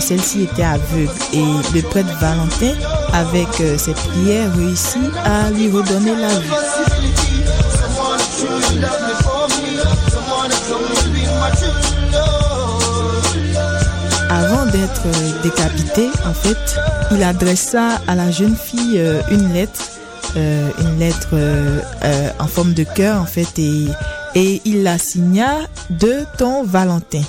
Celle-ci 0.00 0.42
était 0.42 0.64
aveugle 0.64 1.10
et 1.32 1.44
le 1.74 1.80
prêtre 1.80 2.10
Valentin, 2.20 2.74
avec 3.14 3.48
ses 3.78 3.94
prières, 3.94 4.54
réussit 4.54 5.00
à 5.24 5.50
lui 5.50 5.70
redonner 5.70 6.14
la 6.14 6.28
vie. 6.28 6.50
Avant 14.28 14.66
d'être 14.66 15.42
décapité, 15.42 16.10
en 16.26 16.34
fait, 16.34 16.78
il 17.12 17.22
adressa 17.22 18.02
à 18.06 18.14
la 18.14 18.30
jeune 18.30 18.56
fille 18.56 19.02
une 19.30 19.54
lettre 19.54 19.92
euh, 20.36 20.70
une 20.80 20.98
lettre 20.98 21.28
euh, 21.34 21.80
euh, 22.04 22.30
en 22.38 22.46
forme 22.46 22.72
de 22.72 22.84
cœur 22.84 23.20
en 23.20 23.26
fait 23.26 23.58
et, 23.58 23.84
et 24.34 24.60
il 24.64 24.82
la 24.82 24.98
signa 24.98 25.60
de 25.90 26.24
ton 26.38 26.64
Valentin. 26.64 27.22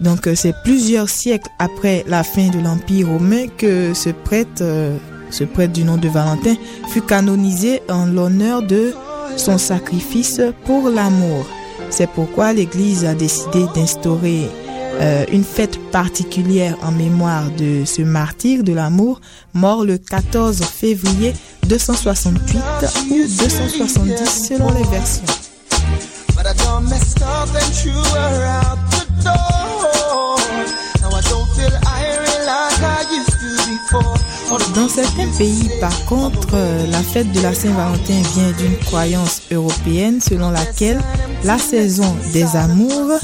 Donc 0.00 0.28
c'est 0.34 0.54
plusieurs 0.64 1.08
siècles 1.08 1.50
après 1.58 2.04
la 2.08 2.22
fin 2.22 2.48
de 2.48 2.58
l'Empire 2.58 3.08
romain 3.08 3.46
que 3.58 3.92
ce 3.92 4.10
prêtre, 4.10 4.62
ce 5.30 5.44
prêtre 5.44 5.72
du 5.72 5.84
nom 5.84 5.98
de 5.98 6.08
Valentin, 6.08 6.54
fut 6.88 7.02
canonisé 7.02 7.82
en 7.90 8.06
l'honneur 8.06 8.62
de 8.62 8.94
son 9.36 9.58
sacrifice 9.58 10.40
pour 10.64 10.88
l'amour. 10.88 11.46
C'est 11.90 12.08
pourquoi 12.08 12.52
l'Église 12.52 13.04
a 13.04 13.14
décidé 13.14 13.64
d'instaurer 13.74 14.48
euh, 15.00 15.24
une 15.32 15.44
fête 15.44 15.78
particulière 15.90 16.76
en 16.82 16.92
mémoire 16.92 17.50
de 17.56 17.84
ce 17.84 18.02
martyr 18.02 18.62
de 18.62 18.72
l'amour, 18.72 19.20
mort 19.54 19.84
le 19.84 19.98
14 19.98 20.62
février 20.62 21.32
268 21.68 22.58
ou 23.10 23.16
270 23.16 24.48
selon 24.48 24.72
les 24.72 24.84
versions. 24.84 25.39
Dans 34.74 34.88
certains 34.88 35.28
pays, 35.36 35.70
par 35.80 36.04
contre, 36.06 36.56
la 36.90 37.02
fête 37.02 37.30
de 37.32 37.40
la 37.40 37.54
Saint-Valentin 37.54 38.22
vient 38.34 38.52
d'une 38.58 38.76
croyance 38.78 39.42
européenne 39.50 40.20
selon 40.20 40.50
laquelle 40.50 41.00
la 41.44 41.58
saison 41.58 42.16
des 42.32 42.56
amours 42.56 43.18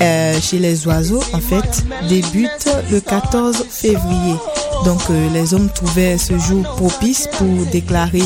euh, 0.00 0.40
chez 0.40 0.58
les 0.58 0.86
oiseaux, 0.86 1.22
en 1.32 1.40
fait, 1.40 1.84
débute 2.08 2.68
le 2.90 3.00
14 3.00 3.64
février. 3.68 4.36
Donc, 4.84 5.00
euh, 5.10 5.28
les 5.32 5.54
hommes 5.54 5.68
trouvaient 5.70 6.18
ce 6.18 6.38
jour 6.38 6.62
propice 6.76 7.28
pour 7.36 7.66
déclarer 7.72 8.22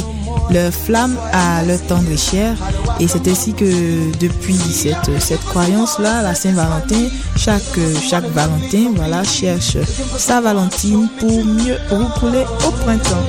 leur 0.50 0.72
flamme 0.72 1.16
à 1.32 1.62
leur 1.64 1.80
tendre 1.86 2.10
et 2.10 2.16
cher. 2.16 2.56
Et 3.02 3.08
c'est 3.08 3.26
ainsi 3.26 3.52
que 3.52 4.16
depuis 4.20 4.54
cette, 4.54 5.10
cette 5.20 5.44
croyance-là, 5.46 6.22
la 6.22 6.36
Saint-Valentin, 6.36 7.08
chaque, 7.36 7.60
chaque 8.00 8.26
Valentin, 8.26 8.92
voilà, 8.94 9.24
cherche 9.24 9.76
sa 10.16 10.40
Valentine 10.40 11.08
pour 11.18 11.44
mieux 11.44 11.78
roucouler 11.90 12.44
au 12.64 12.70
printemps. 12.70 13.26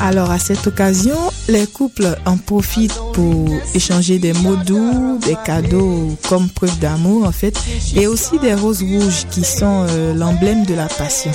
Alors 0.00 0.30
à 0.30 0.38
cette 0.38 0.66
occasion, 0.66 1.16
les 1.48 1.66
couples 1.66 2.16
en 2.26 2.36
profitent 2.36 2.98
pour 3.12 3.48
échanger 3.74 4.18
des 4.18 4.32
mots 4.32 4.56
doux, 4.56 5.18
des 5.24 5.36
cadeaux 5.44 6.16
comme 6.28 6.48
preuve 6.48 6.78
d'amour 6.78 7.26
en 7.26 7.32
fait, 7.32 7.56
et 7.96 8.06
aussi 8.06 8.38
des 8.38 8.54
roses 8.54 8.82
rouges 8.82 9.26
qui 9.30 9.44
sont 9.44 9.86
euh, 9.88 10.14
l'emblème 10.14 10.64
de 10.66 10.74
la 10.74 10.86
passion. 10.86 11.32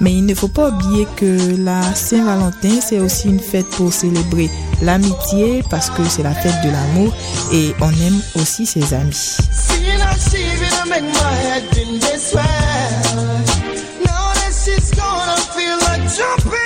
Mais 0.00 0.14
il 0.14 0.24
ne 0.24 0.34
faut 0.34 0.48
pas 0.48 0.70
oublier 0.70 1.06
que 1.16 1.56
la 1.58 1.82
Saint-Valentin, 1.94 2.80
c'est 2.80 2.98
aussi 2.98 3.28
une 3.28 3.40
fête 3.40 3.68
pour 3.68 3.92
célébrer 3.92 4.48
l'amitié 4.80 5.62
parce 5.68 5.90
que 5.90 6.02
c'est 6.08 6.22
la 6.22 6.32
fête 6.32 6.64
de 6.64 6.70
l'amour 6.70 7.14
et 7.52 7.74
on 7.80 7.90
aime 7.90 8.20
aussi 8.34 8.64
ses 8.64 8.94
amis. 8.94 9.36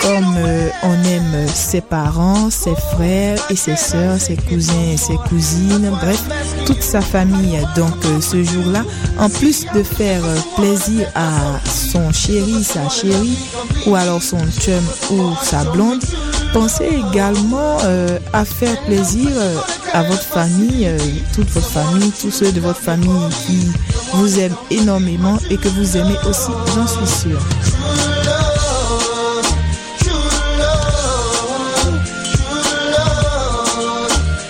Comme 0.02 0.36
euh, 0.36 0.68
on 0.82 0.92
aime 1.04 1.48
ses 1.48 1.80
parents, 1.80 2.50
ses 2.50 2.74
frères 2.74 3.38
et 3.50 3.56
ses 3.56 3.76
sœurs, 3.76 4.18
ses 4.20 4.36
cousins 4.36 4.92
et 4.92 4.96
ses 4.96 5.16
cousines, 5.28 5.90
bref, 6.00 6.22
toute 6.66 6.82
sa 6.82 7.00
famille. 7.00 7.58
Donc 7.76 7.94
euh, 8.04 8.20
ce 8.20 8.42
jour-là, 8.42 8.84
en 9.18 9.28
plus 9.28 9.66
de 9.74 9.82
faire 9.82 10.24
euh, 10.24 10.36
plaisir 10.56 11.08
à 11.14 11.60
son 11.68 12.12
chéri, 12.12 12.62
sa 12.64 12.88
chérie, 12.88 13.38
ou 13.86 13.94
alors 13.94 14.22
son 14.22 14.40
chum 14.60 14.82
ou 15.10 15.34
sa 15.42 15.64
blonde, 15.64 16.02
pensez 16.52 17.02
également 17.10 17.78
à 18.32 18.44
faire 18.44 18.80
plaisir 18.82 19.28
à 19.92 20.02
votre 20.02 20.22
famille, 20.22 20.88
toute 21.34 21.48
votre 21.50 21.68
famille, 21.68 22.12
tous 22.20 22.30
ceux 22.30 22.52
de 22.52 22.60
votre 22.60 22.80
famille 22.80 23.28
qui 23.46 23.68
vous 24.12 24.38
aiment 24.38 24.56
énormément 24.70 25.38
et 25.50 25.56
que 25.56 25.68
vous 25.68 25.96
aimez 25.96 26.16
aussi, 26.28 26.52
j'en 26.74 26.86
suis 26.86 27.06
sûre. 27.06 27.40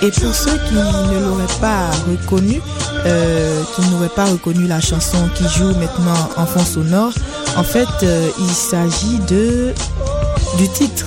Et 0.05 0.11
pour 0.11 0.35
ceux 0.35 0.59
qui 0.69 0.75
ne 0.75 1.19
l'auraient 1.19 1.61
pas 1.63 1.89
reconnu, 2.07 2.61
euh, 3.07 3.63
qui 3.75 3.81
n'auraient 3.89 4.11
pas 4.15 4.27
reconnu 4.27 4.67
la 4.67 4.79
chanson 4.79 5.17
qui 5.35 5.45
joue 5.49 5.75
maintenant 5.79 6.29
en 6.37 6.45
fond 6.45 6.63
sonore, 6.63 7.13
en 7.57 7.63
fait, 7.65 7.89
euh, 8.03 8.29
il 8.39 8.51
s'agit 8.51 9.19
de 9.31 9.73
du 10.59 10.69
titre 10.69 11.07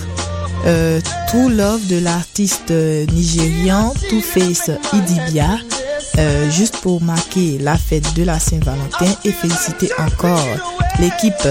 euh, 0.65 0.99
True 1.27 1.53
Love 1.53 1.85
de 1.85 1.99
l'artiste 1.99 2.71
nigérian 3.13 3.93
Two 4.09 4.19
Face 4.19 4.71
Idibia, 4.93 5.59
juste 6.49 6.77
pour 6.77 6.99
marquer 6.99 7.59
la 7.61 7.77
fête 7.77 8.15
de 8.15 8.23
la 8.23 8.39
Saint-Valentin 8.39 9.13
et 9.25 9.31
féliciter 9.31 9.91
encore 9.99 10.43
l'équipe 10.97 11.47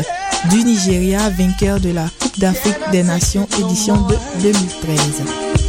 du 0.51 0.65
Nigeria 0.65 1.31
vainqueur 1.31 1.79
de 1.79 1.91
la 1.91 2.07
Coupe 2.21 2.41
d'Afrique 2.41 2.91
des 2.91 3.05
Nations 3.05 3.47
édition 3.61 3.95
de 4.09 4.17
2013. 4.43 5.66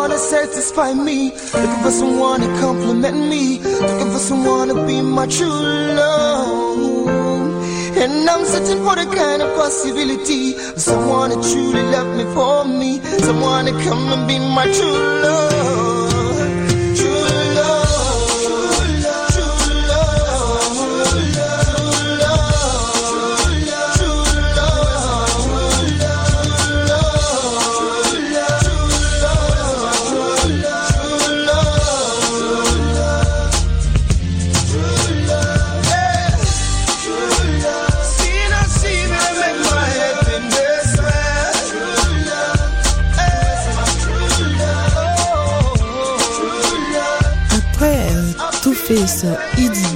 Someone 0.00 0.18
to 0.18 0.18
satisfy 0.18 0.94
me. 0.94 1.30
Looking 1.30 1.82
for 1.82 1.90
someone 1.90 2.40
to 2.40 2.46
compliment 2.58 3.28
me. 3.28 3.58
Looking 3.58 4.10
for 4.12 4.18
someone 4.18 4.68
to 4.68 4.86
be 4.86 5.02
my 5.02 5.26
true 5.26 5.50
love. 5.50 7.06
And 7.98 8.30
I'm 8.30 8.44
searching 8.46 8.82
for 8.82 8.96
the 8.96 9.04
kind 9.14 9.42
of 9.42 9.54
possibility. 9.56 10.56
Someone 10.78 11.30
to 11.30 11.36
truly 11.36 11.82
love 11.82 12.16
me 12.16 12.24
for 12.34 12.64
me. 12.64 13.00
Someone 13.26 13.66
to 13.66 13.72
come 13.84 14.12
and 14.14 14.26
be 14.26 14.38
my 14.38 14.64
true 14.72 15.22
love. 15.22 15.89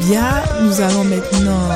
Nous 0.06 0.80
allons 0.82 1.04
maintenant 1.04 1.68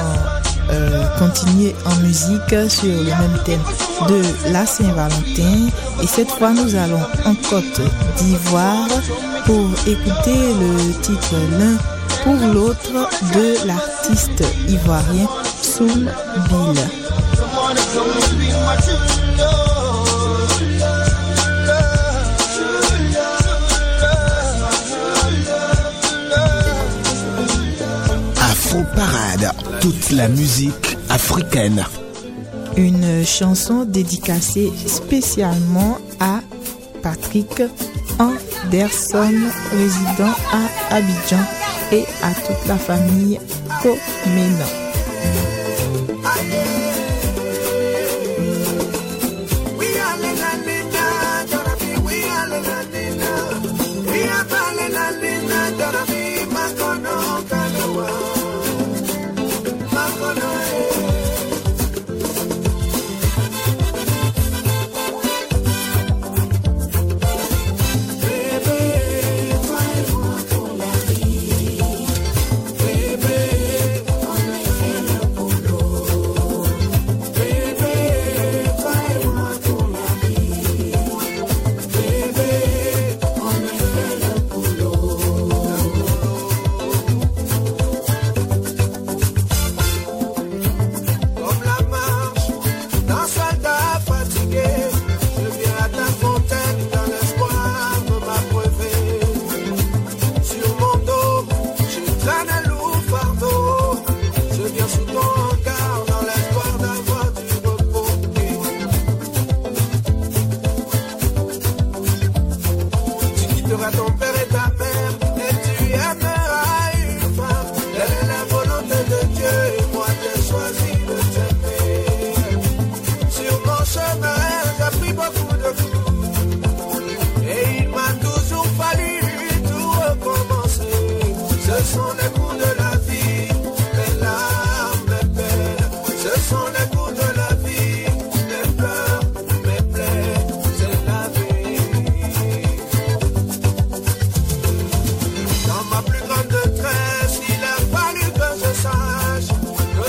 euh, 0.70 1.02
continuer 1.18 1.74
en 1.86 1.96
musique 2.02 2.70
sur 2.70 2.84
le 2.84 3.04
même 3.04 3.38
thème 3.46 3.62
de 4.06 4.22
la 4.52 4.66
Saint-Valentin. 4.66 5.68
Et 6.02 6.06
cette 6.06 6.30
fois, 6.30 6.50
nous 6.50 6.74
allons 6.74 7.00
en 7.24 7.34
Côte 7.48 7.80
d'Ivoire 8.18 8.86
pour 9.46 9.70
écouter 9.86 10.52
le 10.60 10.92
titre 11.00 11.36
L'un 11.58 11.78
pour 12.22 12.36
l'autre 12.52 13.08
de 13.34 13.66
l'artiste 13.66 14.44
ivoirien 14.68 15.26
Soum 15.62 16.10
Bill. 16.50 16.78
Toute 29.80 30.10
la 30.10 30.28
musique 30.28 30.96
africaine. 31.08 31.84
Une 32.76 33.24
chanson 33.24 33.84
dédicacée 33.84 34.72
spécialement 34.86 35.98
à 36.20 36.40
Patrick 37.02 37.62
Anderson, 38.18 39.34
résident 39.72 40.34
à 40.52 40.94
Abidjan, 40.96 41.44
et 41.92 42.04
à 42.22 42.32
toute 42.34 42.66
la 42.66 42.76
famille 42.76 43.38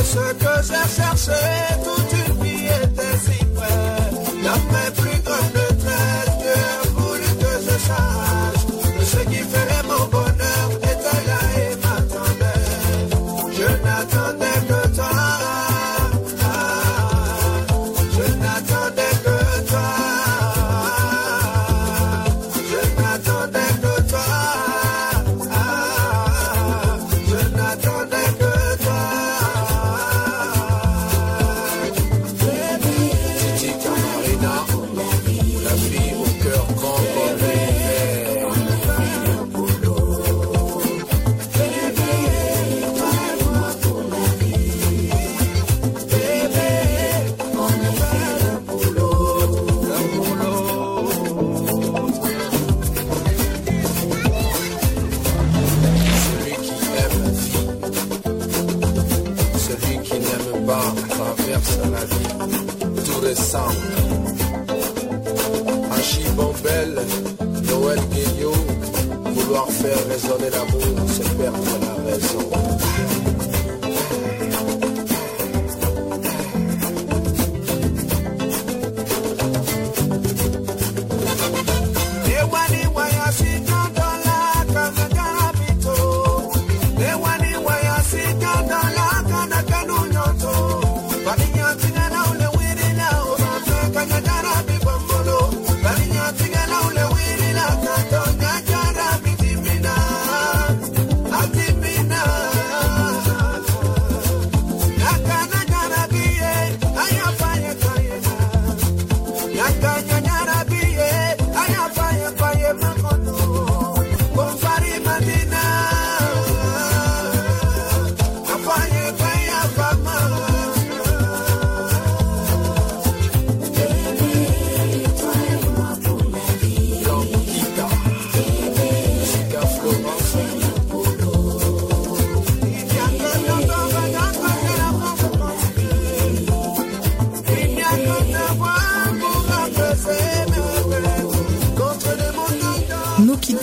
ce 0.10 0.34
que 0.42 0.54
j'ai 0.68 0.88
cherché 0.96 1.79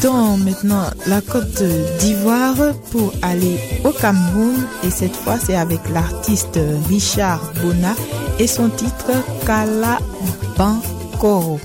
Komena. 0.07 0.93
la 1.09 1.21
Côte 1.21 1.63
d'Ivoire 1.99 2.75
pour 2.93 3.13
aller 3.23 3.59
au 3.85 3.91
Cameroun 3.91 4.55
et 4.85 4.91
cette 4.91 5.17
fois 5.17 5.37
c'est 5.39 5.57
avec 5.57 5.81
l'artiste 5.93 6.61
Richard 6.89 7.41
Bona 7.63 7.95
et 8.39 8.47
son 8.47 8.69
titre 8.69 9.11
Kala 9.45 9.99
Bankoro. 10.57 11.59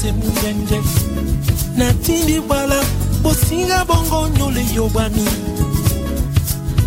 se 0.00 0.12
munjenje 0.12 0.80
natindi 1.76 2.40
bwala 2.40 2.80
bosinga 3.22 3.84
bongo 3.84 4.28
nyole 4.38 4.64
yo 4.74 4.88
bwami 4.88 5.24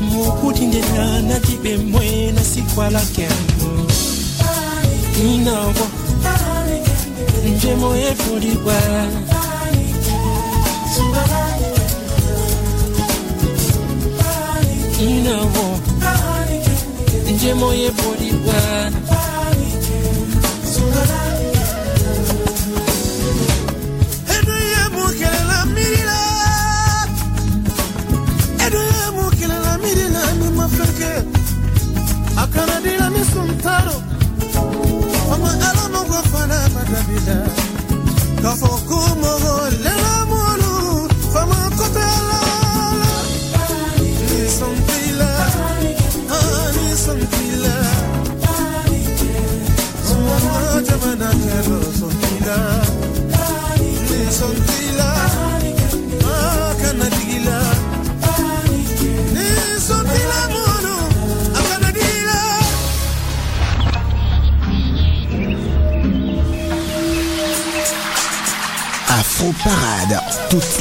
mokudi 0.01 0.65
na 0.67 1.21
nadibe 1.21 1.77
mwe 1.77 2.31
na 2.31 2.43
sikwalake 2.43 3.27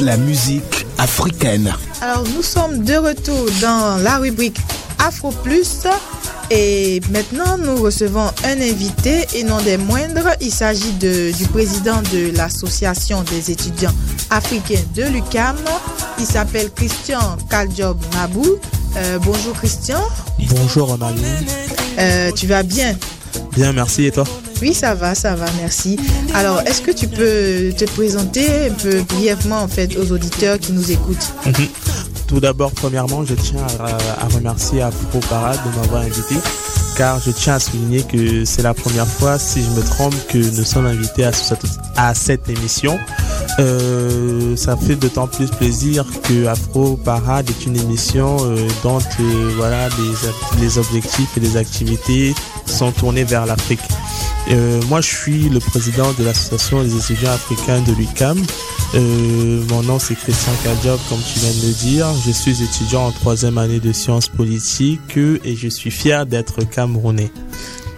la 0.01 0.17
musique 0.17 0.85
africaine. 0.97 1.73
Alors 2.01 2.23
nous 2.35 2.41
sommes 2.41 2.83
de 2.83 2.95
retour 2.95 3.45
dans 3.61 3.97
la 4.01 4.17
rubrique 4.17 4.57
Afro 4.99 5.31
Plus 5.31 5.87
et 6.49 7.01
maintenant 7.11 7.57
nous 7.57 7.81
recevons 7.81 8.29
un 8.43 8.61
invité 8.61 9.25
et 9.35 9.43
non 9.43 9.61
des 9.61 9.77
moindres. 9.77 10.29
Il 10.41 10.51
s'agit 10.51 10.93
du 10.93 11.45
président 11.51 12.01
de 12.13 12.35
l'association 12.35 13.23
des 13.23 13.51
étudiants 13.51 13.93
africains 14.29 14.83
de 14.95 15.03
l'UCAM. 15.03 15.57
Il 16.19 16.25
s'appelle 16.25 16.71
Christian 16.71 17.37
Kaljob 17.49 17.97
Mabou. 18.13 18.57
Euh, 18.97 19.19
bonjour 19.19 19.53
Christian, 19.53 20.01
Bonjour 20.49 20.89
Romaline. 20.89 21.23
Euh, 21.97 22.31
tu 22.31 22.45
vas 22.47 22.63
bien? 22.63 22.95
Bien, 23.55 23.71
merci. 23.71 24.05
Et 24.05 24.11
toi? 24.11 24.25
Oui, 24.61 24.73
ça 24.73 24.93
va, 24.93 25.15
ça 25.15 25.35
va, 25.35 25.45
merci. 25.59 25.97
Alors, 26.35 26.61
est-ce 26.67 26.81
que 26.81 26.91
tu 26.91 27.07
peux 27.07 27.73
te 27.75 27.85
présenter 27.91 28.67
un 28.69 28.73
peu 28.73 29.01
brièvement 29.01 29.61
en 29.61 29.67
fait 29.67 29.97
aux 29.97 30.11
auditeurs 30.11 30.59
qui 30.59 30.71
nous 30.73 30.91
écoutent? 30.91 31.31
Mhm. 31.45 31.67
Tout 32.27 32.39
d'abord, 32.39 32.71
premièrement, 32.71 33.25
je 33.25 33.33
tiens 33.33 33.65
à, 33.79 34.23
à 34.23 34.27
remercier 34.33 34.81
Afro 34.81 35.19
Parade 35.29 35.59
de 35.65 35.77
m'avoir 35.79 36.03
invité, 36.03 36.35
car 36.95 37.19
je 37.19 37.31
tiens 37.31 37.55
à 37.55 37.59
souligner 37.59 38.03
que 38.03 38.45
c'est 38.45 38.61
la 38.61 38.73
première 38.73 39.07
fois, 39.07 39.37
si 39.37 39.61
je 39.63 39.69
me 39.71 39.81
trompe, 39.83 40.13
que 40.29 40.37
nous 40.37 40.63
sommes 40.63 40.85
invités 40.85 41.25
à, 41.25 41.33
cette- 41.33 41.59
à 41.97 42.13
cette 42.13 42.47
émission. 42.47 42.97
Euh, 43.61 44.55
ça 44.55 44.75
fait 44.75 44.95
d'autant 44.95 45.27
plus 45.27 45.49
plaisir 45.51 46.05
que 46.23 46.47
Afro 46.47 46.97
Parade 46.97 47.47
est 47.49 47.65
une 47.67 47.77
émission 47.77 48.37
euh, 48.41 48.67
dont 48.83 48.97
euh, 48.97 49.51
voilà 49.55 49.87
les, 49.89 50.61
les 50.61 50.77
objectifs 50.79 51.37
et 51.37 51.39
les 51.39 51.57
activités 51.57 52.33
sont 52.65 52.91
tournés 52.91 53.23
vers 53.23 53.45
l'Afrique. 53.45 53.81
Moi, 54.89 54.99
je 54.99 55.07
suis 55.07 55.47
le 55.47 55.59
président 55.59 56.11
de 56.19 56.25
l'association 56.25 56.83
des 56.83 56.97
étudiants 56.97 57.31
africains 57.31 57.79
de 57.81 57.93
l'UCAM. 57.93 58.37
Mon 59.69 59.83
nom 59.83 59.97
c'est 59.97 60.15
Christian 60.15 60.51
Kadjob, 60.61 60.99
comme 61.07 61.19
tu 61.19 61.39
viens 61.39 61.51
de 61.51 61.67
le 61.67 61.73
dire. 61.73 62.07
Je 62.25 62.31
suis 62.31 62.61
étudiant 62.61 63.05
en 63.05 63.11
troisième 63.11 63.57
année 63.57 63.79
de 63.79 63.93
sciences 63.93 64.27
politiques 64.27 65.15
et 65.15 65.55
je 65.55 65.69
suis 65.69 65.91
fier 65.91 66.25
d'être 66.25 66.65
camerounais. 66.65 67.31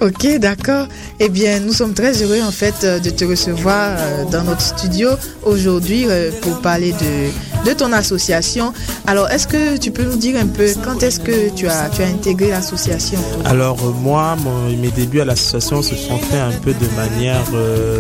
Ok, 0.04 0.28
d'accord. 0.38 0.88
Eh 1.22 1.30
bien, 1.30 1.62
nous 1.62 1.72
sommes 1.72 1.94
très 1.94 2.12
heureux 2.22 2.42
en 2.46 2.52
fait 2.52 2.76
euh, 2.84 3.00
de 3.00 3.10
te 3.10 3.24
recevoir 3.24 3.92
euh, 3.98 4.26
dans 4.30 4.44
notre 4.44 4.60
studio 4.60 5.12
aujourd'hui 5.44 6.04
euh, 6.10 6.30
pour 6.42 6.60
parler 6.60 6.92
de, 6.92 7.74
ton 7.74 7.94
association. 7.94 8.74
Alors, 9.08 9.30
est-ce 9.30 9.48
que 9.48 9.78
tu 9.78 9.92
peux 9.92 10.04
nous 10.04 10.18
dire 10.18 10.36
un 10.38 10.48
peu 10.48 10.68
quand 10.84 11.02
est-ce 11.04 11.22
que 11.22 11.50
tu 11.56 11.70
as, 11.70 11.90
intégré 12.06 12.50
l'association 12.50 13.18
Alors 13.46 13.78
moi, 14.02 14.36
mes 14.78 14.92
débuts 14.92 15.22
à 15.22 15.26
l'association 15.26 15.82
se 15.82 15.96
sont 15.96 16.18
faits 16.18 16.42
un 16.42 16.52
peu 16.52 16.74
de 16.74 16.96
manière 16.98 17.42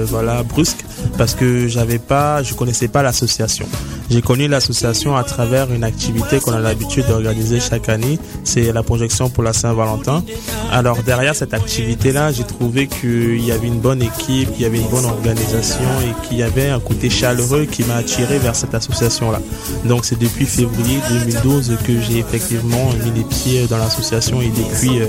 voilà 0.08 0.44
brusque 0.44 0.84
parce 1.18 1.34
que 1.34 1.68
j'avais 1.70 2.00
pas, 2.00 2.44
je 2.44 2.54
connaissais 2.54 2.90
pas 2.90 3.02
l'association. 3.02 3.66
J'ai 4.10 4.22
connu 4.22 4.48
l'association 4.48 5.16
à 5.16 5.24
travers 5.24 5.72
une 5.72 5.84
activité 5.84 6.40
qu'on 6.40 6.52
a 6.54 6.60
l'habitude 6.60 7.06
d'organiser 7.08 7.60
chaque 7.60 7.90
année, 7.90 8.20
c'est 8.44 8.72
la 8.72 8.84
projection 8.84 9.30
pour 9.30 9.44
la 9.44 9.54
Saint-Valentin. 9.54 10.24
Alors 10.72 11.02
derrière 11.04 11.36
cette 11.36 11.54
activité-là, 11.54 12.32
j'ai 12.32 12.44
trouvé 12.44 12.88
qu'il 12.88 13.44
y 13.44 13.52
avait 13.52 13.68
une 13.68 13.80
bonne 13.80 14.02
équipe, 14.02 14.52
qu'il 14.54 14.62
y 14.62 14.66
avait 14.66 14.78
une 14.80 14.90
bonne 14.90 15.06
organisation 15.06 15.86
et 16.02 16.28
qu'il 16.28 16.38
y 16.38 16.44
avait 16.44 16.70
un 16.70 16.80
côté 16.80 17.10
chaleureux 17.10 17.66
qui 17.66 17.84
m'a 17.84 17.96
attiré 17.96 18.40
vers 18.40 18.56
cette 18.56 18.76
association-là. 18.76 19.42
Donc 19.86 20.06
c'est 20.06 20.20
depuis 20.20 20.46
février 20.46 21.00
2012 21.10 21.78
que 21.86 22.00
j'ai 22.02 22.20
effectivement 22.20 22.90
mis 23.04 23.12
les 23.12 23.24
pieds 23.24 23.68
dans 23.68 23.78
l'association 23.78 24.42
et 24.42 24.50
depuis 24.50 25.02
euh, 25.02 25.08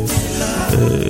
euh, 0.74 1.09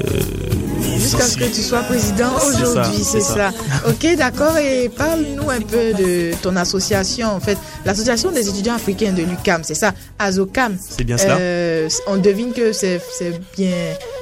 Jusqu'à 0.98 1.24
ce 1.24 1.36
que 1.36 1.44
tu 1.44 1.60
sois 1.60 1.82
président 1.82 2.30
aujourd'hui, 2.36 3.02
c'est 3.02 3.20
ça. 3.20 3.50
Ok, 3.86 4.06
d'accord. 4.16 4.56
Et 4.58 4.88
parle-nous 4.88 5.50
un 5.50 5.60
peu 5.60 5.92
de 5.92 6.32
ton 6.42 6.56
association, 6.56 7.28
en 7.28 7.40
fait, 7.40 7.58
l'association 7.84 8.30
des 8.32 8.48
étudiants 8.48 8.74
africains 8.74 9.12
de 9.12 9.22
l'UCAM, 9.22 9.62
c'est 9.64 9.74
ça, 9.74 9.92
Azocam. 10.18 10.76
C'est 10.80 11.04
bien 11.04 11.18
cela. 11.18 11.36
Euh, 11.36 11.88
on 12.06 12.16
devine 12.16 12.52
que 12.52 12.72
c'est 12.72 13.00
bien 13.56 13.72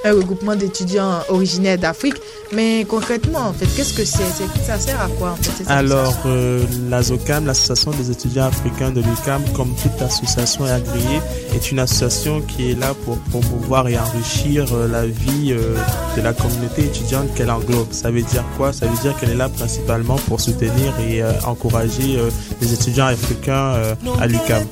un 0.04 0.12
regroupement 0.12 0.56
d'étudiants 0.56 1.20
originaires 1.28 1.78
d'Afrique, 1.78 2.16
mais 2.52 2.84
concrètement, 2.88 3.40
en 3.40 3.52
fait, 3.52 3.66
qu'est-ce 3.76 3.94
que 3.94 4.04
c'est? 4.04 4.22
Ça 4.66 4.78
sert 4.78 5.00
à 5.00 5.08
quoi, 5.18 5.30
en 5.30 5.36
fait 5.36 5.64
Alors, 5.68 6.18
euh, 6.26 6.64
l'ASOCAM, 6.90 7.46
l'association 7.46 7.92
des 7.92 8.10
étudiants 8.10 8.46
africains 8.46 8.90
de 8.90 9.00
l'UCAM, 9.00 9.42
comme 9.54 9.74
toute 9.76 10.00
association 10.02 10.64
agréée, 10.64 11.20
est 11.54 11.70
une 11.70 11.78
association 11.78 12.40
qui 12.40 12.70
est 12.70 12.78
là 12.78 12.94
pour 13.04 13.16
promouvoir 13.18 13.88
et 13.88 13.98
enrichir 13.98 14.66
euh, 14.72 14.88
la 14.88 15.06
vie 15.06 15.52
euh, 15.52 15.74
de 16.16 16.22
la 16.22 16.32
communauté 16.32 16.84
étudiante 16.84 17.32
qu'elle 17.34 17.50
englobe. 17.50 17.92
Ça 17.92 18.10
veut 18.10 18.22
dire 18.22 18.44
quoi? 18.56 18.72
Ça 18.72 18.86
veut 18.86 19.00
dire 19.02 19.16
qu'elle 19.18 19.30
est 19.30 19.36
là 19.36 19.48
principalement 19.48 20.16
pour 20.28 20.40
soutenir 20.40 20.92
et 21.00 21.22
euh, 21.22 21.32
encourager 21.44 22.18
les 22.60 22.72
étudiants 22.72 23.06
africains 23.06 23.51
euh, 23.54 23.94
à 24.20 24.26
l'UCAM. 24.26 24.64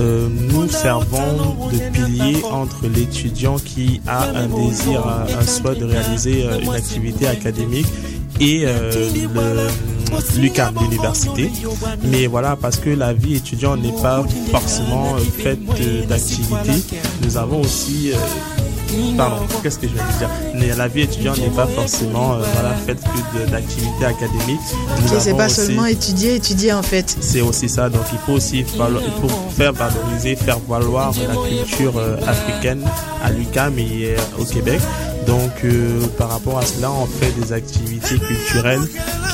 Euh, 0.00 0.28
nous 0.50 0.68
servons 0.68 1.68
de 1.72 1.78
pilier 1.92 2.42
entre 2.50 2.86
l'étudiant 2.86 3.56
qui 3.58 4.00
a 4.06 4.24
un 4.30 4.46
désir, 4.46 5.04
un, 5.06 5.46
souhait 5.46 5.76
de 5.76 5.84
réaliser 5.84 6.44
euh, 6.46 6.58
une 6.60 6.74
activité 6.74 7.26
académique 7.26 7.86
et 8.40 8.62
euh, 8.64 8.90
le- 9.34 10.40
l'UCAM, 10.40 10.74
l'université. 10.80 11.50
Mais 12.04 12.26
voilà, 12.26 12.56
parce 12.56 12.76
que 12.76 12.90
la 12.90 13.12
vie 13.12 13.36
étudiante 13.36 13.80
n'est 13.82 14.00
pas 14.02 14.24
forcément 14.50 15.14
euh, 15.16 15.18
faite 15.42 15.58
euh, 15.80 16.04
d'activités, 16.06 16.82
nous 17.22 17.36
avons 17.36 17.60
aussi... 17.60 18.10
euh, 18.12 18.16
Pardon, 19.16 19.36
qu'est-ce 19.62 19.78
que 19.78 19.88
je 19.88 19.94
viens 19.94 20.02
de 20.04 20.18
dire 20.18 20.28
Mais 20.54 20.74
La 20.76 20.88
vie 20.88 21.02
étudiante 21.02 21.38
n'est 21.38 21.48
pas 21.50 21.66
forcément 21.66 22.34
euh, 22.34 22.42
voilà, 22.54 22.74
faite 22.86 22.98
que 23.02 23.50
d'activités 23.50 24.04
académiques. 24.04 24.60
C'est 25.18 25.34
pas 25.36 25.46
aussi- 25.46 25.54
seulement 25.66 25.86
étudier, 25.86 26.34
étudier 26.36 26.72
en 26.72 26.82
fait. 26.82 27.16
c'est 27.20 27.40
aussi 27.40 27.68
ça. 27.68 27.88
Donc 27.88 28.02
il 28.12 28.18
faut 28.26 28.32
aussi 28.32 28.62
valo- 28.76 29.00
il 29.04 29.12
faut 29.28 29.34
faire 29.56 29.72
valoriser, 29.72 30.36
faire 30.36 30.58
valoir 30.68 31.12
la 31.28 31.34
culture 31.48 31.94
euh, 31.98 32.16
africaine 32.26 32.82
à 33.22 33.30
l'UQAM 33.30 33.78
et 33.78 34.14
euh, 34.16 34.40
au 34.40 34.44
Québec. 34.44 34.80
Donc 35.26 35.52
euh, 35.64 36.00
par 36.18 36.30
rapport 36.30 36.58
à 36.58 36.66
cela, 36.66 36.90
on 36.90 37.06
fait 37.06 37.32
des 37.40 37.52
activités 37.52 38.18
culturelles 38.18 38.82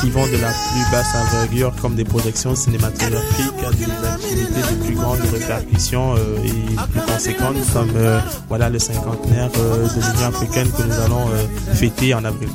qui 0.00 0.10
vont 0.10 0.26
de 0.26 0.36
la 0.36 0.48
plus 0.48 0.90
basse 0.90 1.14
envergure 1.14 1.72
comme 1.80 1.94
des 1.94 2.04
projections 2.04 2.54
cinématographiques 2.54 3.64
à 3.66 3.70
des 3.72 4.08
activités 4.08 4.74
de 4.74 4.84
plus 4.84 4.94
grande 4.94 5.20
répercussion 5.32 6.14
euh, 6.14 6.38
et 6.44 6.90
plus 6.90 7.00
conséquentes 7.00 7.56
comme 7.72 7.90
euh, 7.96 8.18
voilà 8.48 8.68
le 8.70 8.78
cinquantenaire 8.78 9.50
euh, 9.58 9.86
de 9.88 10.00
l'Union 10.00 10.28
africaine 10.28 10.68
que 10.70 10.82
nous 10.82 11.00
allons 11.04 11.28
fêter 11.74 12.14
en 12.14 12.24
avril. 12.24 12.48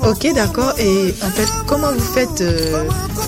Ok, 0.00 0.32
d'accord. 0.34 0.72
Et 0.78 1.14
en 1.22 1.30
fait, 1.30 1.48
comment 1.66 1.92
vous 1.92 2.00
faites, 2.00 2.42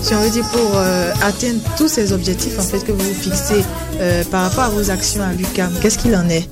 si 0.01 0.13
on 0.13 0.21
veut 0.21 0.29
dire, 0.29 0.45
pour 0.49 0.77
atteindre 1.21 1.59
tous 1.77 1.87
ces 1.87 2.13
objectifs 2.13 2.59
en 2.59 2.63
fait 2.63 2.79
que 2.85 2.91
vous 2.91 2.99
vous 3.03 3.21
fixez 3.21 3.63
par 4.29 4.43
rapport 4.43 4.65
à 4.65 4.69
vos 4.69 4.89
actions 4.89 5.23
à 5.23 5.33
l'UCAM? 5.33 5.71
Qu'est-ce 5.81 5.97
qu'il 5.97 6.15
en 6.15 6.27
est? 6.29 6.49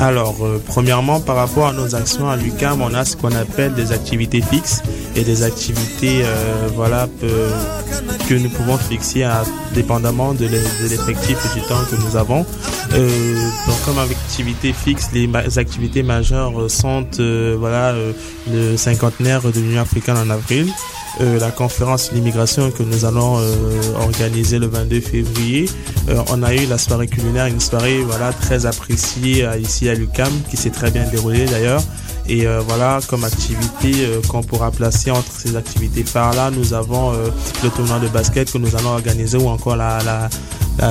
Alors, 0.00 0.36
euh, 0.42 0.62
premièrement, 0.64 1.18
par 1.20 1.34
rapport 1.36 1.66
à 1.68 1.72
nos 1.72 1.94
actions 1.96 2.28
à 2.30 2.36
l'UCAM, 2.36 2.80
on 2.82 2.94
a 2.94 3.04
ce 3.04 3.16
qu'on 3.16 3.34
appelle 3.34 3.74
des 3.74 3.90
activités 3.90 4.40
fixes 4.40 4.80
et 5.16 5.24
des 5.24 5.42
activités 5.42 6.20
euh, 6.22 6.68
que 8.28 8.34
nous 8.34 8.48
pouvons 8.50 8.78
fixer 8.78 9.24
à- 9.24 9.42
dépendamment 9.74 10.34
de 10.34 10.46
l'e- 10.46 10.62
de 10.82 10.88
l'effectif 10.88 11.36
et 11.50 11.58
du 11.60 11.66
temps 11.66 11.80
que 11.90 11.96
nous 11.96 12.16
avons. 12.16 12.46
Euh, 12.94 13.50
donc, 13.66 13.76
comme 13.84 13.98
activité 13.98 14.72
fixe, 14.72 15.10
les 15.12 15.28
activités 15.58 16.02
majeures 16.02 16.58
euh, 16.58 16.68
sont 16.68 17.06
euh, 17.20 17.56
voilà, 17.58 17.94
le 18.50 18.76
cinquantenaire 18.76 19.42
de 19.42 19.60
l'Union 19.60 19.82
africaine 19.82 20.16
en 20.16 20.30
avril, 20.30 20.72
la 21.20 21.50
conférence 21.50 22.12
l'immigration 22.12 22.70
que 22.70 22.84
nous 22.84 23.04
allons 23.04 23.40
organiser 23.96 24.60
le 24.60 24.68
22 24.68 25.00
février. 25.00 25.68
On 26.28 26.44
a 26.44 26.54
eu 26.54 26.64
la 26.66 26.78
soirée 26.78 27.08
culinaire, 27.08 27.46
une 27.46 27.58
soirée 27.58 27.98
voilà 28.02 28.32
très 28.32 28.66
appréciée 28.66 29.44
ici 29.60 29.88
à 29.88 29.94
l'UCAM 29.94 30.30
qui 30.48 30.56
s'est 30.56 30.70
très 30.70 30.92
bien 30.92 31.04
déroulée 31.08 31.46
d'ailleurs. 31.46 31.82
Et 32.28 32.46
voilà, 32.68 33.00
comme 33.08 33.24
activité 33.24 33.92
qu'on 34.28 34.42
pourra 34.44 34.70
placer 34.70 35.10
entre 35.10 35.32
ces 35.32 35.56
activités 35.56 36.04
phares 36.04 36.34
là, 36.34 36.52
nous 36.52 36.72
avons 36.72 37.10
le 37.10 37.70
tournoi 37.70 37.98
de 37.98 38.08
basket 38.08 38.52
que 38.52 38.58
nous 38.58 38.76
allons 38.76 38.90
organiser 38.90 39.38
ou 39.38 39.48
encore 39.48 39.74
la 39.74 40.28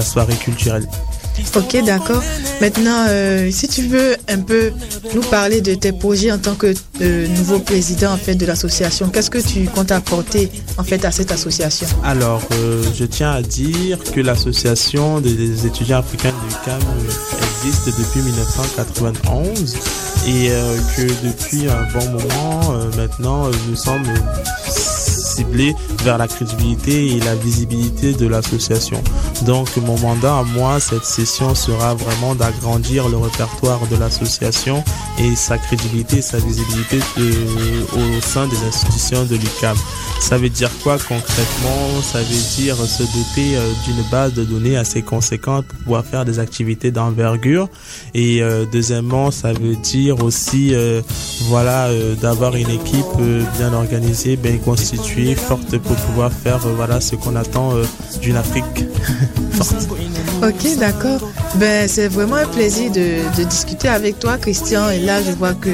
soirée 0.02 0.36
culturelle. 0.36 0.90
Ok, 1.56 1.78
d'accord. 1.86 2.24
Maintenant, 2.62 3.06
euh, 3.10 3.50
si 3.52 3.68
tu 3.68 3.88
veux 3.88 4.16
un 4.28 4.40
peu 4.40 4.72
nous 5.14 5.22
parler 5.22 5.62
de 5.62 5.76
tes 5.76 5.92
projets 5.92 6.32
en 6.32 6.38
tant 6.38 6.56
que 6.56 6.74
euh, 7.02 7.28
nouveau 7.28 7.60
président 7.60 8.12
en 8.14 8.18
fait 8.18 8.36
de 8.36 8.46
l'association, 8.46 9.10
qu'est-ce 9.10 9.30
que 9.30 9.38
tu 9.38 9.66
comptes 9.66 9.92
apporter 9.92 10.52
en 10.78 10.84
fait 10.84 11.04
à 11.06 11.12
cette 11.12 11.32
association? 11.32 11.88
Alors, 12.04 12.42
euh, 12.54 12.84
je 12.98 13.06
tiens 13.06 13.32
à 13.32 13.42
dire 13.42 14.00
que 14.04 14.22
l'association 14.22 15.22
des 15.22 15.66
étudiants 15.66 16.00
africains 16.00 16.34
l'UQAM 16.48 16.80
euh, 16.82 17.66
existe 17.66 17.88
depuis 17.98 18.22
1991 18.22 19.76
et 20.28 20.50
que 20.98 21.04
depuis 21.26 21.70
un 21.70 21.88
bon 21.94 22.06
moment 22.12 22.74
maintenant, 22.98 23.50
nous 23.70 23.76
sommes 23.76 24.04
euh, 25.44 25.72
vers 26.04 26.18
la 26.18 26.28
crédibilité 26.28 27.16
et 27.16 27.20
la 27.20 27.36
visibilité 27.36 28.14
de 28.14 28.28
l'association. 28.28 29.02
Donc, 29.46 29.68
mon 29.78 29.98
mandat 30.00 30.38
à 30.38 30.44
moi, 30.44 30.80
cette 30.80 31.06
session 31.06 31.56
sera 31.56 31.94
vraiment 31.96 32.36
d'agrandir 32.36 33.08
le 33.10 33.18
répertoire 33.18 33.80
de 33.92 33.96
l'association 33.98 34.84
et 35.20 35.36
sa 35.36 35.58
crédibilité 35.58 36.22
sa 36.22 36.38
visibilité 36.38 37.00
de- 37.18 37.98
au 38.18 38.22
sein 38.22 38.48
des 38.48 38.58
institutions 38.68 39.24
de 39.26 39.36
l'UQAM. 39.36 39.78
Ça 40.20 40.38
veut 40.38 40.50
dire 40.50 40.72
quoi 40.84 40.98
concrètement? 40.98 42.02
Ça 42.02 42.20
veut 42.20 42.56
dire 42.56 42.76
se 42.78 43.04
doter 43.04 43.56
euh, 43.58 43.72
d'une 43.86 44.04
base 44.12 44.34
de 44.34 44.44
données 44.44 44.78
assez 44.78 45.02
conséquente 45.02 45.66
pour 45.68 45.78
pouvoir 45.80 46.06
faire 46.06 46.26
des 46.26 46.40
activités 46.40 46.92
d'envergure. 46.92 47.68
Et 48.14 48.42
euh, 48.42 48.66
deuxièmement, 48.72 49.32
ça 49.32 49.54
veut 49.54 49.76
dire 49.76 50.24
aussi, 50.24 50.74
euh, 50.74 51.02
voilà, 51.50 51.88
euh, 51.88 52.16
d'avoir 52.16 52.56
une 52.56 52.70
équipe 52.70 53.06
euh, 53.20 53.44
bien 53.58 53.74
organisée, 53.74 54.36
bien 54.38 54.58
constituée, 54.58 55.27
forte 55.36 55.78
pour 55.78 55.96
pouvoir 55.96 56.32
faire, 56.32 56.66
euh, 56.66 56.74
voilà, 56.76 57.02
ce 57.02 57.16
qu'on 57.16 57.36
attend 57.36 57.76
euh, 57.76 57.84
d'une 58.22 58.36
Afrique 58.38 58.86
Ok, 60.44 60.78
d'accord. 60.78 61.20
Ben, 61.56 61.88
c'est 61.88 62.08
vraiment 62.08 62.36
un 62.36 62.46
plaisir 62.46 62.92
de, 62.92 63.44
discuter 63.46 63.88
avec 63.88 64.20
toi, 64.20 64.38
Christian. 64.38 64.90
Et 64.92 65.00
là, 65.00 65.22
je 65.24 65.32
vois 65.32 65.54
que 65.54 65.72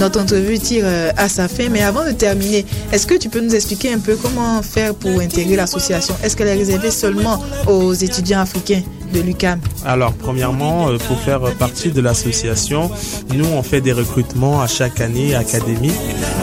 notre 0.00 0.20
entrevue 0.20 0.58
tire 0.58 0.82
euh, 0.84 1.12
à 1.16 1.28
sa 1.28 1.46
fin. 1.46 1.68
Mais 1.70 1.82
avant 1.82 2.04
de 2.04 2.10
terminer, 2.10 2.66
est-ce 2.92 3.06
que 3.06 3.14
tu 3.14 3.28
peux 3.28 3.40
nous 3.40 3.54
expliquer 3.54 3.92
un 3.92 4.00
peu 4.00 4.16
comment 4.16 4.60
faire 4.62 4.94
pour 4.96 5.20
intégrer 5.20 5.54
l'association? 5.54 6.16
Est-ce 6.24 6.36
qu'elle 6.36 6.48
est 6.48 6.56
réservée 6.56 6.90
seulement 6.90 7.40
aux 7.68 7.92
étudiants 7.92 8.40
africains 8.40 8.82
de 9.12 9.20
l'UCAM? 9.20 9.60
Alors, 9.86 10.12
premièrement, 10.14 10.88
euh, 10.88 10.98
pour 10.98 11.20
faire 11.20 11.40
partie 11.56 11.90
de 11.90 12.00
l'association, 12.00 12.90
nous, 13.32 13.46
on 13.46 13.62
fait 13.62 13.80
des 13.80 13.92
recrutements 13.92 14.60
à 14.60 14.66
chaque 14.66 15.00
année 15.00 15.36
académique. 15.36 15.92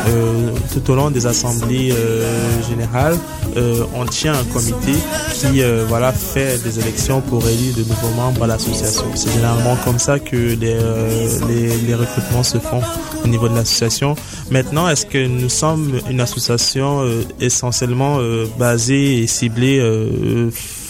Euh, 0.08 0.52
tout 0.74 0.90
au 0.90 0.96
long 0.96 1.12
des 1.12 1.28
assemblées 1.28 1.94
générales, 2.70 3.18
on 3.96 4.06
tient 4.06 4.34
un 4.34 4.44
comité 4.46 4.94
qui 5.34 5.62
voilà, 5.88 6.12
fait 6.12 6.61
des 6.64 6.80
élections 6.80 7.22
pour 7.22 7.47
élire 7.47 7.76
de 7.76 7.84
nouveaux 7.84 8.14
membres 8.16 8.43
à 8.43 8.47
l'association. 8.47 9.05
C'est 9.16 9.32
généralement 9.32 9.76
comme 9.84 9.99
ça 9.99 10.20
que 10.20 10.36
les, 10.36 10.78
euh, 10.80 11.39
les, 11.47 11.78
les 11.78 11.95
recrutements 11.95 12.43
se 12.43 12.57
font 12.57 12.82
au 13.24 13.28
niveau 13.28 13.47
de 13.49 13.55
l'association. 13.55 14.16
Maintenant, 14.49 14.88
est-ce 14.88 15.05
que 15.05 15.26
nous 15.26 15.49
sommes 15.49 15.99
une 16.09 16.22
association 16.22 17.01
euh, 17.01 17.24
essentiellement 17.39 18.18
euh, 18.20 18.45
basée 18.57 19.24
et 19.24 19.28
ciblée 19.28 19.80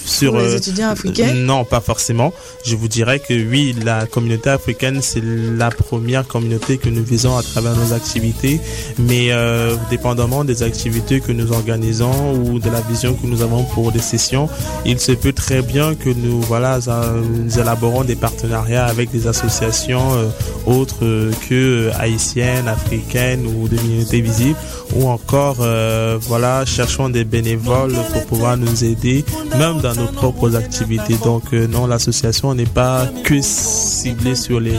sur 0.06 0.38
les 0.38 0.54
euh, 0.54 0.58
étudiants 0.58 0.90
africains? 0.90 1.34
Non, 1.34 1.66
pas 1.66 1.82
forcément. 1.82 2.34
Je 2.66 2.76
vous 2.76 2.88
dirais 2.88 3.20
que 3.20 3.34
oui, 3.34 3.76
la 3.84 4.06
communauté 4.06 4.50
africaine, 4.50 5.00
c'est 5.02 5.24
la 5.24 5.70
première 5.70 6.28
communauté 6.28 6.78
que 6.78 6.90
nous 6.90 7.04
visons 7.04 7.38
à 7.38 7.44
travers 7.44 7.76
nos 7.76 7.94
activités. 7.94 8.60
Mais 9.00 9.32
euh, 9.32 9.76
dépendamment 9.90 10.44
des 10.44 10.64
activités 10.64 11.22
que 11.22 11.32
nous 11.32 11.52
organisons 11.52 12.34
ou 12.34 12.60
de 12.60 12.70
la 12.70 12.82
vision 12.82 13.14
que 13.14 13.26
nous 13.26 13.42
avons 13.42 13.64
pour 13.64 13.92
des 13.92 14.00
sessions, 14.00 14.50
il 14.86 15.00
se 15.00 15.12
peut 15.12 15.34
très 15.34 15.62
bien 15.62 15.96
que 15.96 16.10
nous, 16.10 16.42
voilà, 16.42 16.80
nous 17.22 17.60
élaborons 17.60 18.04
des 18.04 18.16
partenariats 18.16 18.86
avec 18.86 19.12
des 19.12 19.28
associations 19.28 20.14
euh, 20.14 20.28
autres 20.66 21.32
que 21.48 21.90
haïtiennes, 22.00 22.68
africaines 22.68 23.46
ou 23.46 23.68
de 23.68 23.80
minorités 23.82 24.22
visibles, 24.22 24.58
ou 24.96 25.08
encore, 25.08 25.58
euh, 25.62 26.18
voilà, 26.22 26.66
cherchons 26.66 27.10
des 27.10 27.24
bénévoles 27.24 27.94
pour 28.12 28.26
pouvoir 28.26 28.58
nous 28.58 28.84
aider, 28.84 29.24
même 29.58 29.80
dans 29.80 29.96
nos 29.96 30.08
propres 30.08 30.56
activités. 30.56 31.16
Donc 31.24 31.44
euh, 31.54 31.68
non, 31.68 31.88
l'association 31.88 32.54
n'est 32.54 32.66
pas 32.66 33.08
que 33.24 33.42
ciblée 33.42 34.36
sur 34.36 34.60
les 34.60 34.76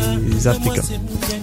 Africains. 0.47 0.83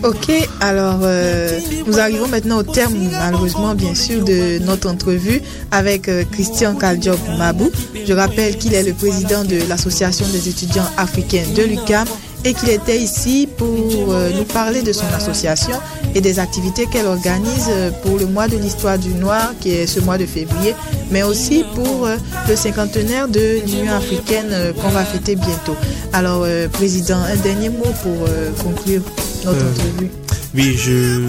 Ok, 0.04 0.32
alors 0.62 1.00
euh, 1.04 1.60
nous 1.88 2.00
arrivons 2.00 2.28
maintenant 2.28 2.60
au 2.60 2.64
terme, 2.64 2.94
malheureusement 3.12 3.76
bien 3.76 3.96
sûr, 3.96 4.24
de 4.24 4.60
notre 4.60 4.90
entrevue 4.90 5.42
avec 5.72 6.10
Christian 6.32 6.76
Kaldiop 6.76 7.20
Mabou. 7.38 7.72
Je 8.06 8.14
rappelle 8.14 8.58
qu'il 8.58 8.74
est 8.74 8.84
le 8.84 8.94
président 8.94 9.44
de 9.44 9.68
l'Association 9.68 10.26
des 10.32 10.50
étudiants 10.50 10.90
africains 10.98 11.44
de 11.56 11.64
l'UCAM 11.64 12.08
et 12.46 12.54
qu'il 12.54 12.70
était 12.70 12.98
ici 12.98 13.48
pour 13.58 13.68
euh, 14.14 14.30
nous 14.36 14.46
parler 14.46 14.82
de 14.82 14.94
son 14.94 15.06
association 15.16 15.76
et 16.16 16.22
des 16.22 16.40
activités 16.40 16.86
qu'elle 16.86 17.06
organise 17.06 17.68
euh, 17.70 17.92
pour 18.04 18.18
le 18.18 18.26
mois 18.26 18.48
de 18.48 18.58
l'histoire 18.58 18.98
du 18.98 19.10
noir 19.10 19.54
qui 19.60 19.72
est 19.72 19.88
ce 19.88 20.00
mois 20.00 20.18
de 20.18 20.26
février, 20.26 20.76
mais 21.12 21.24
aussi 21.24 21.66
pour 21.76 22.06
euh, 22.08 22.16
le 22.48 22.56
cinquantenaire 22.56 23.28
de 23.28 23.60
l'Union 23.66 23.94
africaine 23.94 24.50
euh, 24.52 24.74
qu'on 24.74 24.90
va 24.90 25.04
fêter 25.04 25.36
bientôt. 25.36 25.76
Alors, 26.14 26.46
président, 26.72 27.18
un 27.18 27.36
dernier 27.36 27.70
mot 27.70 27.94
pour 28.04 28.28
conclure 28.64 29.02
notre 29.46 29.60
Euh, 29.60 29.72
entrevue. 29.72 30.10
Oui, 30.56 30.76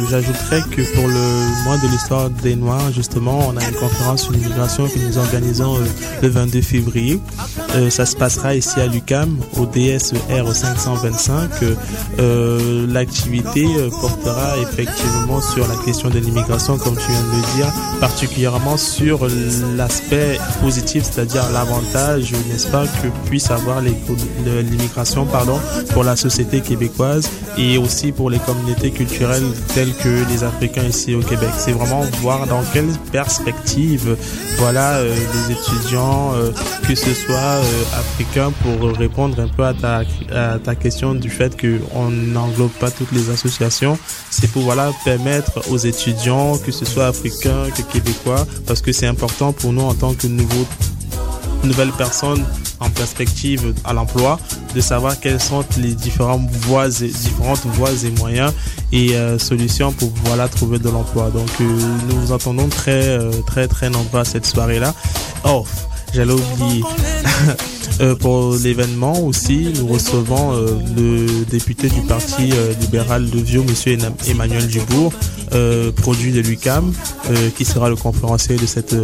j'ajouterais 0.09 0.63
que 0.71 0.81
pour 0.95 1.07
le 1.07 1.65
mois 1.65 1.77
de 1.77 1.89
l'histoire 1.89 2.31
des 2.31 2.57
Noirs, 2.57 2.91
justement, 2.91 3.39
on 3.49 3.57
a 3.59 3.69
une 3.69 3.75
conférence 3.75 4.23
sur 4.23 4.33
l'immigration 4.33 4.89
que 4.89 4.99
nous 4.99 5.19
organisons 5.19 5.77
euh, 5.77 5.85
le 6.23 6.29
22 6.29 6.63
février. 6.63 7.21
Euh, 7.75 7.91
ça 7.91 8.07
se 8.07 8.17
passera 8.17 8.55
ici 8.55 8.81
à 8.81 8.87
l'UCAM, 8.87 9.37
au 9.59 9.67
DSER 9.67 10.55
525. 10.55 11.51
Euh, 11.63 11.75
euh, 12.19 12.87
L'activité 12.91 13.67
euh, 13.77 13.91
portera 13.91 14.57
effectivement 14.63 15.43
sur 15.43 15.69
la 15.69 15.77
question 15.85 16.09
de 16.09 16.19
l'immigration, 16.19 16.79
comme 16.79 16.97
tu 16.97 17.11
viens 17.11 17.21
de 17.21 17.37
le 17.37 17.57
dire, 17.57 17.73
particulièrement 18.01 18.79
sur 18.79 19.29
l'aspect 19.77 20.39
positif, 20.63 21.05
c'est-à-dire 21.05 21.45
l'avantage, 21.53 22.33
n'est-ce 22.51 22.69
pas, 22.69 22.87
que 22.87 23.09
puisse 23.29 23.51
avoir 23.51 23.83
l'immigration, 23.83 25.27
pardon, 25.27 25.61
pour 25.93 26.05
la 26.05 26.17
société 26.17 26.63
québécoise 26.63 27.29
et 27.59 27.77
aussi 27.77 28.13
pour 28.13 28.31
les 28.31 28.39
communautés 28.39 28.91
culturelles 28.91 29.10
telles 29.75 29.95
que 29.95 30.29
les 30.31 30.45
Africains 30.45 30.85
ici 30.85 31.15
au 31.15 31.21
Québec. 31.21 31.51
C'est 31.59 31.73
vraiment 31.73 32.03
voir 32.21 32.47
dans 32.47 32.63
quelle 32.73 32.91
perspective, 33.13 34.17
voilà, 34.59 34.97
euh, 34.97 35.15
les 35.15 35.55
étudiants, 35.55 36.33
euh, 36.35 36.51
que 36.87 36.95
ce 36.95 37.13
soit 37.15 37.37
euh, 37.37 37.83
africains, 37.99 38.53
pour 38.63 38.97
répondre 38.97 39.41
un 39.41 39.49
peu 39.49 39.65
à 39.65 39.75
ta, 39.75 40.75
question 40.75 41.15
du 41.15 41.31
fait 41.31 41.61
qu'on 41.61 42.11
n'englobe 42.11 42.71
pas 42.71 42.91
toutes 42.91 43.13
les 43.13 43.31
associations, 43.31 43.99
c'est 44.31 44.51
pour 44.51 44.63
voilà 44.63 44.93
permettre 45.05 45.71
aux 45.71 45.79
étudiants, 45.79 46.57
que 46.59 46.73
ce 46.73 46.85
soit 46.85 47.07
africains 47.07 47.65
que 47.77 47.83
québécois, 47.83 48.47
parce 48.67 48.81
que 48.81 48.93
c'est 48.93 49.07
important 49.07 49.53
pour 49.53 49.73
nous 49.73 49.83
en 49.83 49.95
tant 49.95 50.15
que 50.15 50.27
nouvelles 51.65 51.93
personnes 51.93 52.45
en 52.81 52.89
perspective 52.91 53.75
à 53.85 53.93
l'emploi, 53.93 54.41
de 54.75 54.81
savoir 54.81 55.21
quelles 55.21 55.41
sont 55.41 55.65
les 55.79 55.95
différentes 55.95 56.51
voies 56.63 56.89
et, 57.03 57.09
différentes 57.09 57.65
voies 57.67 57.91
et 58.05 58.11
moyens 58.19 58.53
et 58.93 59.15
euh, 59.15 59.39
solutions 59.39 59.93
pour 59.93 60.11
voilà 60.25 60.49
trouver 60.49 60.79
de 60.79 60.89
l'emploi. 60.89 61.31
Donc 61.31 61.51
euh, 61.61 61.65
nous 62.09 62.21
vous 62.21 62.33
entendons 62.33 62.69
très 62.69 63.07
euh, 63.07 63.31
très 63.47 63.69
très 63.69 63.91
nombreux 63.91 64.21
à 64.21 64.25
cette 64.25 64.47
soirée-là. 64.47 64.95
Oh, 65.45 65.65
j'allais 66.13 66.33
oublier. 66.33 66.83
Pour 68.21 68.55
l'événement 68.55 69.21
aussi, 69.27 69.75
nous 69.77 69.87
recevons 69.87 70.53
le 70.97 71.45
député 71.45 71.91
du 71.91 72.01
Parti 72.01 72.51
libéral 72.81 73.29
de 73.29 73.39
Vieux, 73.41 73.63
Monsieur 73.63 73.99
Emmanuel 74.27 74.67
Dubourg, 74.69 75.13
produit 75.97 76.33
de 76.33 76.41
l'UCAM, 76.41 76.95
qui 77.57 77.67
sera 77.67 77.91
le 77.91 77.97
conférencier 77.97 78.57
de 78.57 78.65
cette 78.65 78.97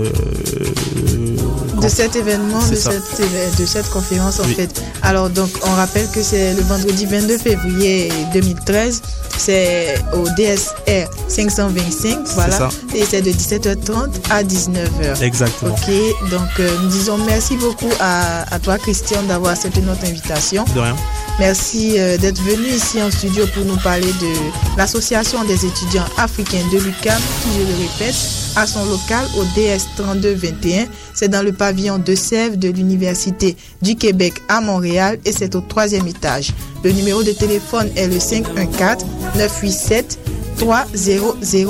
De 1.81 1.89
cet 1.89 2.16
événement, 2.16 2.59
de 2.68 2.74
cette, 2.74 3.20
éve- 3.20 3.59
de 3.61 3.66
cette 3.66 3.89
conférence 3.91 4.41
en 4.41 4.45
Oui. 4.45 4.55
fait. 4.55 4.83
Alors 5.03 5.29
donc 5.31 5.51
on 5.64 5.70
rappelle 5.74 6.09
que 6.11 6.22
c'est 6.22 6.55
le 6.55 6.62
vendredi 6.62 7.07
22 7.07 7.39
février 7.39 8.11
2013, 8.33 9.03
c'est 9.37 9.95
au 10.14 10.24
DSR 10.37 11.09
525, 11.29 12.18
voilà, 12.35 12.68
et 12.95 13.05
c'est 13.09 13.22
de 13.22 13.31
17h30 13.31 14.09
à 14.31 14.43
19h. 14.43 15.22
Exactement. 15.22 15.72
Ok, 15.74 16.31
donc 16.31 16.49
euh, 16.61 16.68
nous 16.83 16.89
disons 16.89 17.18
merci 17.18 17.57
beaucoup 17.57 17.91
à, 18.01 18.53
à 18.55 18.59
toi 18.59 18.79
Christian 18.79 19.22
d'avoir 19.24 19.53
accepté 19.53 19.81
notre 19.83 20.05
invitation. 20.05 20.64
De 20.74 20.81
rien. 20.81 20.97
Merci 21.39 21.97
euh, 21.99 22.16
d'être 22.16 22.41
venu 22.43 22.66
ici 22.68 23.03
en 23.03 23.11
studio 23.11 23.45
pour 23.55 23.64
nous 23.66 23.77
parler 23.77 24.07
de 24.07 24.79
l'association 24.79 25.45
des 25.45 25.66
étudiants 25.66 26.07
africains 26.16 26.64
de 26.72 26.79
l'UCAM, 26.79 27.20
qui 27.43 27.49
je 27.59 27.66
le 27.66 27.74
répète, 27.83 28.16
à 28.57 28.66
son 28.66 28.85
local 28.87 29.27
au 29.39 29.45
DS 29.55 29.83
3221. 29.99 30.87
C'est 31.12 31.29
dans 31.29 31.43
le 31.43 31.53
pavillon 31.66 31.98
de 31.98 32.14
Sèvres 32.14 32.56
de 32.56 32.68
l'Université 32.68 33.56
du 33.82 33.96
Québec 33.96 34.34
à 34.48 34.60
Montréal 34.60 35.18
et 35.24 35.32
c'est 35.32 35.56
au 35.56 35.60
troisième 35.60 36.06
étage. 36.06 36.52
Le 36.84 36.92
numéro 36.92 37.24
de 37.24 37.32
téléphone 37.32 37.88
est 37.96 38.06
le 38.06 38.20
514 38.20 39.04
987 39.34 40.18
3000 40.58 41.66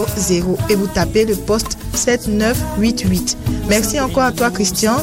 et 0.68 0.74
vous 0.74 0.86
tapez 0.88 1.24
le 1.24 1.34
poste 1.34 1.78
7988. 1.94 3.38
Merci 3.70 3.98
encore 3.98 4.24
à 4.24 4.32
toi 4.32 4.50
Christian 4.50 4.96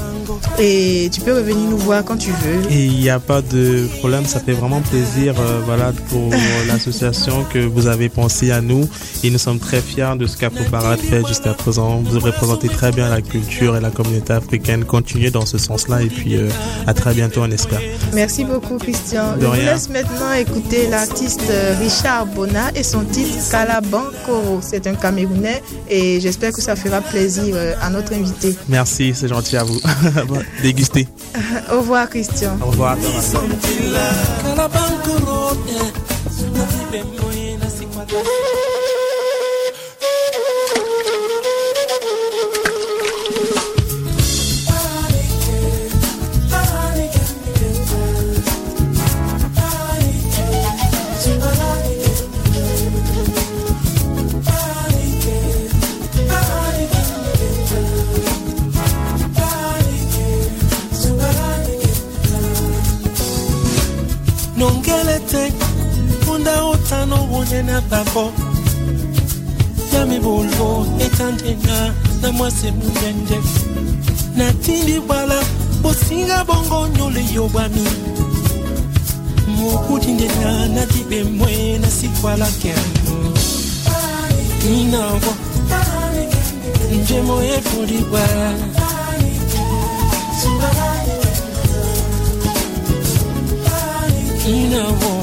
et 0.60 1.10
tu 1.12 1.22
peux 1.22 1.34
revenir 1.34 1.70
nous 1.70 1.78
voir 1.78 2.04
quand 2.04 2.18
tu 2.18 2.32
veux. 2.32 2.72
Et 2.72 2.86
il 2.86 3.00
n'y 3.00 3.10
a 3.10 3.20
pas 3.20 3.42
de 3.42 3.88
problème, 4.00 4.26
ça 4.26 4.40
fait 4.40 4.54
vraiment 4.54 4.82
plaisir 4.82 5.36
euh, 5.40 5.62
voilà, 5.66 5.92
pour 6.10 6.30
l'association 6.68 7.46
que 7.52 7.60
vous 7.60 7.88
avez 7.88 8.10
pensé 8.10 8.52
à 8.52 8.62
nous 8.62 8.88
et 9.24 9.30
nous 9.30 9.38
sommes 9.38 9.60
très 9.60 9.82
fiers 9.82 10.16
de 10.18 10.28
ce 10.28 10.38
qu'Afro 10.38 10.64
Parade 10.70 11.00
fait 11.00 11.26
jusqu'à 11.28 11.54
présent. 11.54 12.02
Vous 12.04 12.20
représentez 12.20 12.70
très 12.70 12.92
bien 12.92 13.10
la 13.10 13.22
culture 13.22 13.76
et 13.76 13.82
la 13.82 13.90
communauté 13.90 14.34
africaine. 14.34 14.86
Continuez 14.86 15.32
dans 15.32 15.46
ce 15.46 15.58
sens-là 15.58 16.02
et 16.02 16.08
puis 16.08 16.36
euh, 16.36 16.50
à 16.88 16.94
très 16.94 17.14
bientôt 17.14 17.42
on 17.42 17.52
espère. 17.52 17.82
Merci 18.14 18.44
beaucoup 18.44 18.78
Christian. 18.78 19.36
De 19.38 19.42
Je 19.42 19.46
vous 19.48 19.54
laisse 19.54 19.90
maintenant 19.90 20.34
écouter 20.34 20.88
l'artiste 20.90 21.42
euh, 21.50 21.76
Richard 21.80 22.28
Bona 22.28 22.72
et 22.76 22.84
son 22.84 23.04
titre 23.04 23.38
Calaban 23.50 24.04
Koro. 24.26 24.60
C'est 24.62 24.88
un 24.88 24.96
Camerounais 24.96 25.64
et 25.90 26.20
j'espère 26.20 26.52
que 26.54 26.62
ça 26.62 26.76
fera 26.76 27.02
plaisir 27.02 27.56
à 27.82 27.90
notre 27.90 28.14
invité. 28.14 28.56
Merci, 28.70 29.14
c'est 29.16 29.28
gentil 29.28 29.58
à 29.58 29.64
vous. 29.64 29.80
Dégustez. 30.62 31.08
Au 31.72 31.78
revoir 31.78 32.10
Christian. 32.10 32.58
Au 32.62 32.68
revoir. 32.68 32.98
nongelete 38.04 39.03
ebele 67.54 67.64
na 67.64 67.82
bango 67.82 68.34
ya 69.94 70.06
mibulbu 70.06 70.88
etandenga 71.00 71.94
na 72.22 72.32
mwasi 72.32 72.72
mundende. 72.72 73.40
Natindi 74.36 75.00
bwala 75.00 75.44
bosinga 75.82 76.44
bongo 76.46 76.88
nyolo 76.88 77.20
eyobwami 77.20 77.86
mokutindena 79.48 80.68
nati 80.68 81.04
bemwe 81.10 81.78
nasikwalake 81.82 82.74
ninabo 84.70 85.34
njemo 87.02 87.44
epulibwa 87.44 88.26
ninabo 94.46 95.23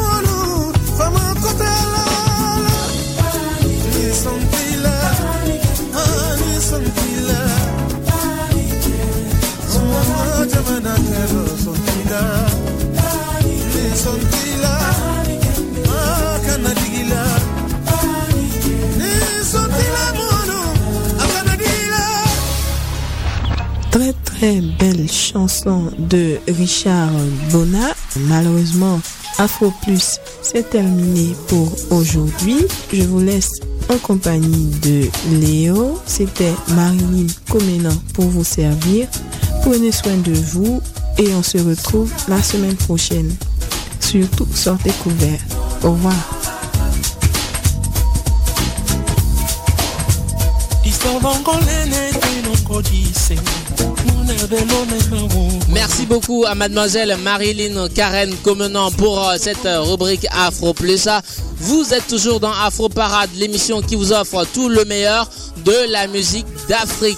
Très 24.41 24.59
belle 24.59 25.07
chanson 25.07 25.91
de 25.99 26.39
Richard 26.47 27.11
Bona. 27.51 27.93
Malheureusement, 28.21 28.99
Afro 29.37 29.71
Plus, 29.83 30.17
c'est 30.41 30.67
terminé 30.67 31.35
pour 31.47 31.71
aujourd'hui. 31.91 32.65
Je 32.91 33.03
vous 33.03 33.19
laisse 33.19 33.51
en 33.87 33.99
compagnie 33.99 34.71
de 34.81 35.07
Léo. 35.29 36.01
C'était 36.07 36.55
Marilyn 36.69 37.27
Comenan 37.51 37.93
pour 38.15 38.25
vous 38.29 38.43
servir. 38.43 39.07
Prenez 39.61 39.91
soin 39.91 40.17
de 40.17 40.33
vous 40.33 40.81
et 41.19 41.31
on 41.35 41.43
se 41.43 41.59
retrouve 41.59 42.11
la 42.27 42.41
semaine 42.41 42.77
prochaine. 42.77 43.31
Surtout, 43.99 44.47
sortez 44.55 44.89
couverts. 45.03 45.45
Au 45.83 45.91
revoir. 45.91 46.15
Merci 55.69 56.05
beaucoup 56.05 56.45
à 56.45 56.55
mademoiselle 56.55 57.15
Marilyn 57.23 57.87
Karen 57.89 58.33
Comenan 58.43 58.91
pour 58.91 59.27
euh, 59.27 59.35
cette 59.39 59.65
euh, 59.65 59.81
rubrique 59.81 60.25
Afro 60.31 60.73
Plus. 60.73 61.07
Vous 61.57 61.93
êtes 61.93 62.07
toujours 62.07 62.39
dans 62.39 62.51
Afro 62.51 62.89
Parade, 62.89 63.29
l'émission 63.35 63.81
qui 63.81 63.95
vous 63.95 64.11
offre 64.11 64.45
tout 64.53 64.69
le 64.69 64.85
meilleur 64.85 65.29
de 65.65 65.91
la 65.91 66.07
musique 66.07 66.45
d'Afrique. 66.67 67.17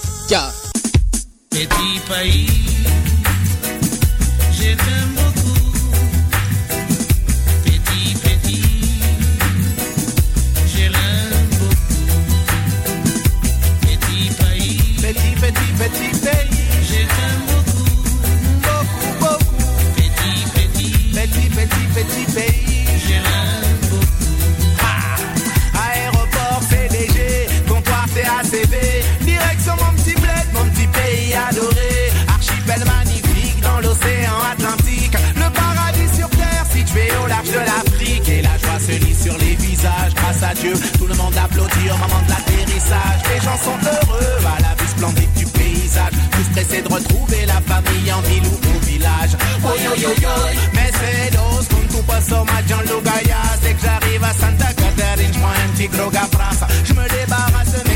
Sont 43.58 43.78
heureux. 43.82 44.38
À 44.56 44.60
la 44.62 44.74
vue 44.74 44.88
splendide 44.88 45.32
du 45.34 45.46
paysage, 45.46 46.12
tous 46.32 46.48
pressés 46.52 46.82
de 46.82 46.88
retrouver 46.88 47.46
la 47.46 47.60
famille 47.62 48.12
en 48.12 48.20
ville 48.22 48.46
ou 48.46 48.76
au 48.76 48.80
village. 48.86 49.36
Oh 49.64 49.74
yo 49.84 49.92
yo 49.96 50.10
yo, 50.20 50.34
Mercedes, 50.72 51.68
con 51.70 51.86
tu 51.88 52.02
paso 52.02 52.44
ma 52.44 52.62
Gianluca 52.66 53.16
Yas, 53.26 53.58
dès 53.62 53.74
que 53.74 53.82
j'arrive 53.82 54.24
à 54.24 54.32
Santa 54.32 54.72
Catarina, 54.72 55.32
je 55.32 55.38
prends 55.38 55.48
un 55.48 55.68
petit 55.74 55.88
grog 55.88 56.16
à 56.16 56.26
France, 56.36 56.68
je 56.84 56.92
me 56.92 57.08
débarrasse 57.08 57.72
de 57.72 57.93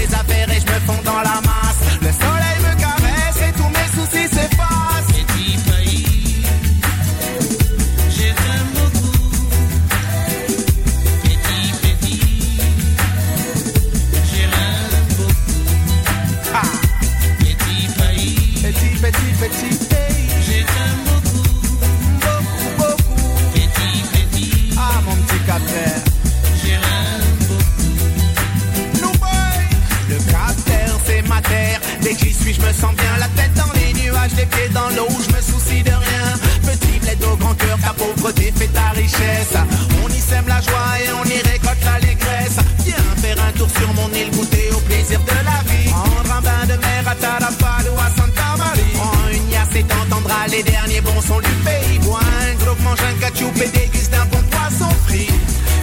je 34.95 35.33
me 35.35 35.41
soucie 35.43 35.83
de 35.83 35.91
rien. 35.91 36.29
Petit 36.63 36.99
bled 37.01 37.23
au 37.25 37.37
grand 37.37 37.55
cœur, 37.55 37.79
ta 37.83 37.93
pauvreté 37.93 38.53
fait 38.57 38.69
ta 38.69 38.91
richesse. 38.91 39.57
On 40.05 40.09
y 40.09 40.21
sème 40.21 40.47
la 40.47 40.61
joie 40.61 40.93
et 41.05 41.13
on 41.13 41.25
y 41.25 41.41
récolte 41.51 41.85
l'allégresse. 41.85 42.59
Viens 42.85 42.97
faire 43.17 43.37
un 43.43 43.53
tour 43.53 43.69
sur 43.79 43.93
mon 43.95 44.09
île, 44.15 44.31
goûter 44.31 44.71
au 44.73 44.81
plaisir 44.81 45.21
de 45.21 45.37
la 45.45 45.73
vie. 45.73 45.91
Prendre 45.91 46.33
un 46.39 46.41
bain 46.41 46.65
de 46.67 46.77
mer 46.81 47.05
à 47.07 47.15
Tarapal 47.15 47.87
à 47.99 48.11
Santa 48.21 48.57
Maria. 48.57 48.85
Prends 48.95 49.29
une 49.33 49.51
yasse 49.51 49.75
et 49.77 49.85
t'entendras 49.85 50.47
les 50.49 50.63
derniers 50.63 51.01
bons 51.01 51.21
sons 51.21 51.41
du 51.41 51.55
pays. 51.65 51.99
Bois 52.01 52.21
un 52.21 52.55
gros, 52.65 52.77
mange 52.83 53.01
un 53.01 53.15
ketchup 53.21 53.57
et 53.57 53.69
déguste 53.69 54.15
un 54.15 54.27
bon 54.27 54.43
poisson 54.51 54.91
frit. 55.07 55.29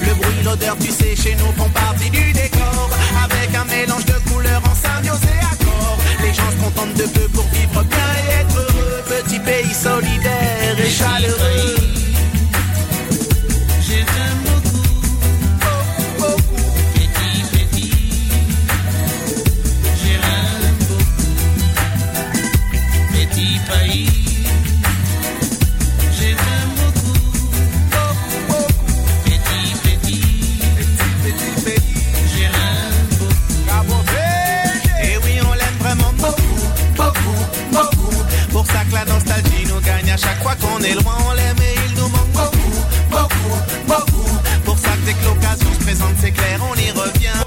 Le 0.01 0.13
bruit, 0.15 0.43
l'odeur, 0.43 0.77
tu 0.79 0.91
sais, 0.91 1.15
chez 1.15 1.35
nous 1.35 1.51
font 1.57 1.69
partie 1.69 2.09
du 2.09 2.31
décor. 2.33 2.89
Avec 3.23 3.53
un 3.55 3.65
mélange 3.65 4.05
de 4.05 4.17
couleurs 4.29 4.61
en 4.65 4.75
symbiose 4.75 5.23
et 5.23 5.39
accord. 5.45 5.97
Les 6.21 6.33
gens 6.33 6.49
se 6.51 6.63
contentent 6.63 6.95
de 6.95 7.03
peu 7.03 7.27
pour 7.29 7.45
solidaire 9.85 10.77
et 10.79 10.89
chaleureux. 10.89 11.75
Je 13.87 13.97
t'aime 14.13 14.45
beaucoup, 16.19 16.71
petit, 16.95 17.37
petit. 17.53 17.93
Je 20.01 20.13
l'aime 20.23 20.75
beaucoup, 20.89 21.25
petit 23.13 23.59
pays. 23.69 24.24
Qu'on 40.61 40.79
est 40.81 40.93
loin, 40.93 41.15
on 41.29 41.33
l'aime 41.33 41.57
et 41.59 41.75
il 41.87 41.95
nous 41.95 42.09
manque 42.09 42.31
beaucoup, 42.31 42.75
beaucoup, 43.11 43.57
beaucoup. 43.87 44.29
Pour 44.63 44.77
ça 44.77 44.89
dès 45.05 45.13
que 45.13 45.25
l'occasion 45.25 45.73
se 45.79 45.83
présente, 45.83 46.15
c'est 46.21 46.31
clair, 46.31 46.59
on 46.69 46.75
y 46.75 46.91
revient. 46.91 47.45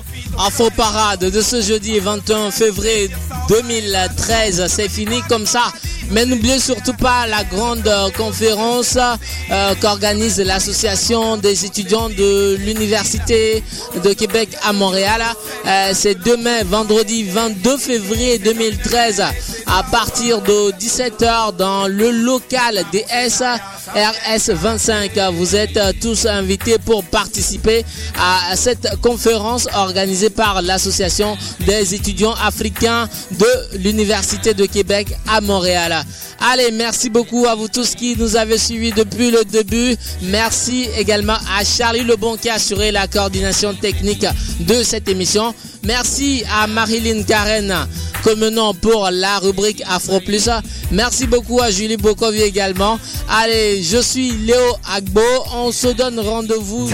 Parade 0.77 1.21
de 1.21 1.41
ce 1.41 1.61
jeudi 1.61 1.99
21 1.99 2.51
février 2.51 3.11
2013, 3.49 4.67
c'est 4.69 4.89
fini 4.89 5.21
comme 5.29 5.47
ça. 5.47 5.73
Mais 6.11 6.25
n'oubliez 6.25 6.59
surtout 6.59 6.95
pas 6.95 7.27
la 7.27 7.45
grande 7.45 7.91
conférence 8.17 8.97
euh, 8.97 9.75
qu'organise 9.81 10.41
l'association 10.41 11.37
des 11.37 11.67
étudiants 11.67 12.09
de 12.09 12.57
l'Université 12.57 13.63
de 14.03 14.13
Québec 14.15 14.49
à 14.63 14.73
Montréal. 14.73 15.23
Euh, 15.67 15.91
c'est 15.93 16.15
demain, 16.15 16.65
vendredi 16.65 17.25
22 17.25 17.77
février 17.77 18.39
2013, 18.39 19.23
à 19.71 19.83
partir 19.83 20.41
de 20.41 20.73
17h 20.79 21.57
dans 21.57 21.89
le 21.89 22.11
local 22.11 22.85
des 22.91 23.05
SRS 23.29 24.53
25. 24.53 25.13
Vous 25.35 25.55
êtes 25.55 25.79
tous 26.01 26.27
invités 26.27 26.79
pour 26.79 27.05
participer 27.05 27.85
à 28.19 28.57
cette 28.57 28.97
conférence 29.01 29.69
organisée 29.75 30.31
par 30.31 30.63
l'association 30.63 31.37
des 31.61 31.95
étudiants 31.95 32.35
africains 32.43 33.09
de 33.33 33.79
l'Université 33.79 34.55
de 34.55 34.67
Québec 34.67 35.15
à 35.29 35.41
Montréal. 35.41 36.05
Allez, 36.41 36.71
merci 36.71 37.11
beaucoup 37.11 37.47
à 37.47 37.55
vous 37.55 37.69
tous 37.69 37.95
qui 37.95 38.17
nous 38.17 38.37
avez 38.37 38.59
suivis 38.59 38.93
depuis 38.93 39.31
le 39.31 39.45
début. 39.45 39.97
Merci 40.23 40.89
également 40.97 41.37
à 41.59 41.65
Charlie 41.65 42.05
Lebon 42.05 42.37
qui 42.37 42.49
a 42.49 42.55
assuré 42.55 42.91
la 42.93 43.07
coordination 43.07 43.75
technique 43.75 44.25
de 44.61 44.83
cette 44.83 45.09
émission. 45.09 45.55
Merci 45.85 46.45
à 46.53 46.67
Marilyn 46.67 47.23
Karen 47.23 47.87
comme 48.23 48.49
nom 48.49 48.75
pour 48.75 49.09
la 49.11 49.39
rubrique 49.39 49.83
Afro 49.89 50.21
Plus. 50.21 50.49
Merci 50.91 51.27
beaucoup 51.27 51.61
à 51.61 51.71
Julie 51.71 51.97
Bokovi 51.97 52.43
également. 52.43 52.99
Allez, 53.29 53.83
je 53.83 53.99
suis 53.99 54.31
Léo 54.33 54.77
Agbo. 54.93 55.21
On 55.55 55.73
se 55.73 55.89
donne 55.89 56.19
rendez-vous. 56.21 56.91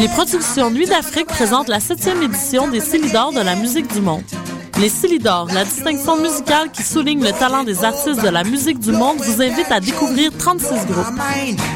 Les 0.00 0.08
productions 0.08 0.70
Nuit 0.70 0.86
d'Afrique 0.86 1.26
présentent 1.26 1.68
la 1.68 1.80
septième 1.80 2.22
édition 2.22 2.68
des 2.68 2.80
Célidors 2.80 3.32
de 3.32 3.40
la 3.40 3.54
musique 3.54 3.92
du 3.92 4.00
monde. 4.00 4.22
Les 4.80 4.88
Célidors, 4.88 5.46
la 5.54 5.64
distinction 5.64 6.16
musicale 6.16 6.70
qui 6.72 6.82
souligne 6.82 7.22
le 7.22 7.30
talent 7.32 7.62
des 7.62 7.84
artistes 7.84 8.20
de 8.22 8.28
la 8.28 8.42
musique 8.42 8.80
du 8.80 8.90
monde, 8.90 9.18
vous 9.18 9.40
invite 9.40 9.70
à 9.70 9.78
découvrir 9.80 10.32
36 10.36 10.66
groupes. 10.86 11.06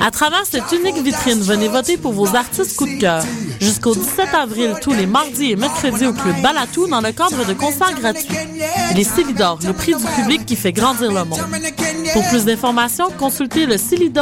À 0.05 0.11
travers 0.11 0.45
cette 0.45 0.73
unique 0.73 0.99
vitrine, 0.99 1.41
venez 1.41 1.69
voter 1.69 1.97
pour 1.97 2.13
vos 2.13 2.35
artistes 2.35 2.77
coup 2.77 2.87
de 2.87 3.01
cœur. 3.01 3.23
Jusqu'au 3.61 3.95
17 3.95 4.35
avril, 4.35 4.75
tous 4.83 4.93
les 4.93 5.07
mardis 5.07 5.53
et 5.53 5.57
mercredis 5.57 6.07
au 6.07 6.13
Club 6.13 6.43
Balatou 6.43 6.89
dans 6.89 7.01
le 7.01 7.13
cadre 7.13 7.47
de 7.47 7.55
concerts 7.55 7.95
gratuits. 8.01 8.37
Les 8.95 9.05
Célidors, 9.05 9.61
le 9.65 9.73
prix 9.73 9.95
du 9.95 10.05
public 10.17 10.45
qui 10.45 10.57
fait 10.57 10.73
grandir 10.73 11.13
le 11.13 11.25
monde. 11.25 11.41
Pour 12.13 12.29
plus 12.29 12.45
d'informations, 12.45 13.11
consultez 13.17 13.67
le 13.67 13.79
Time 13.79 14.13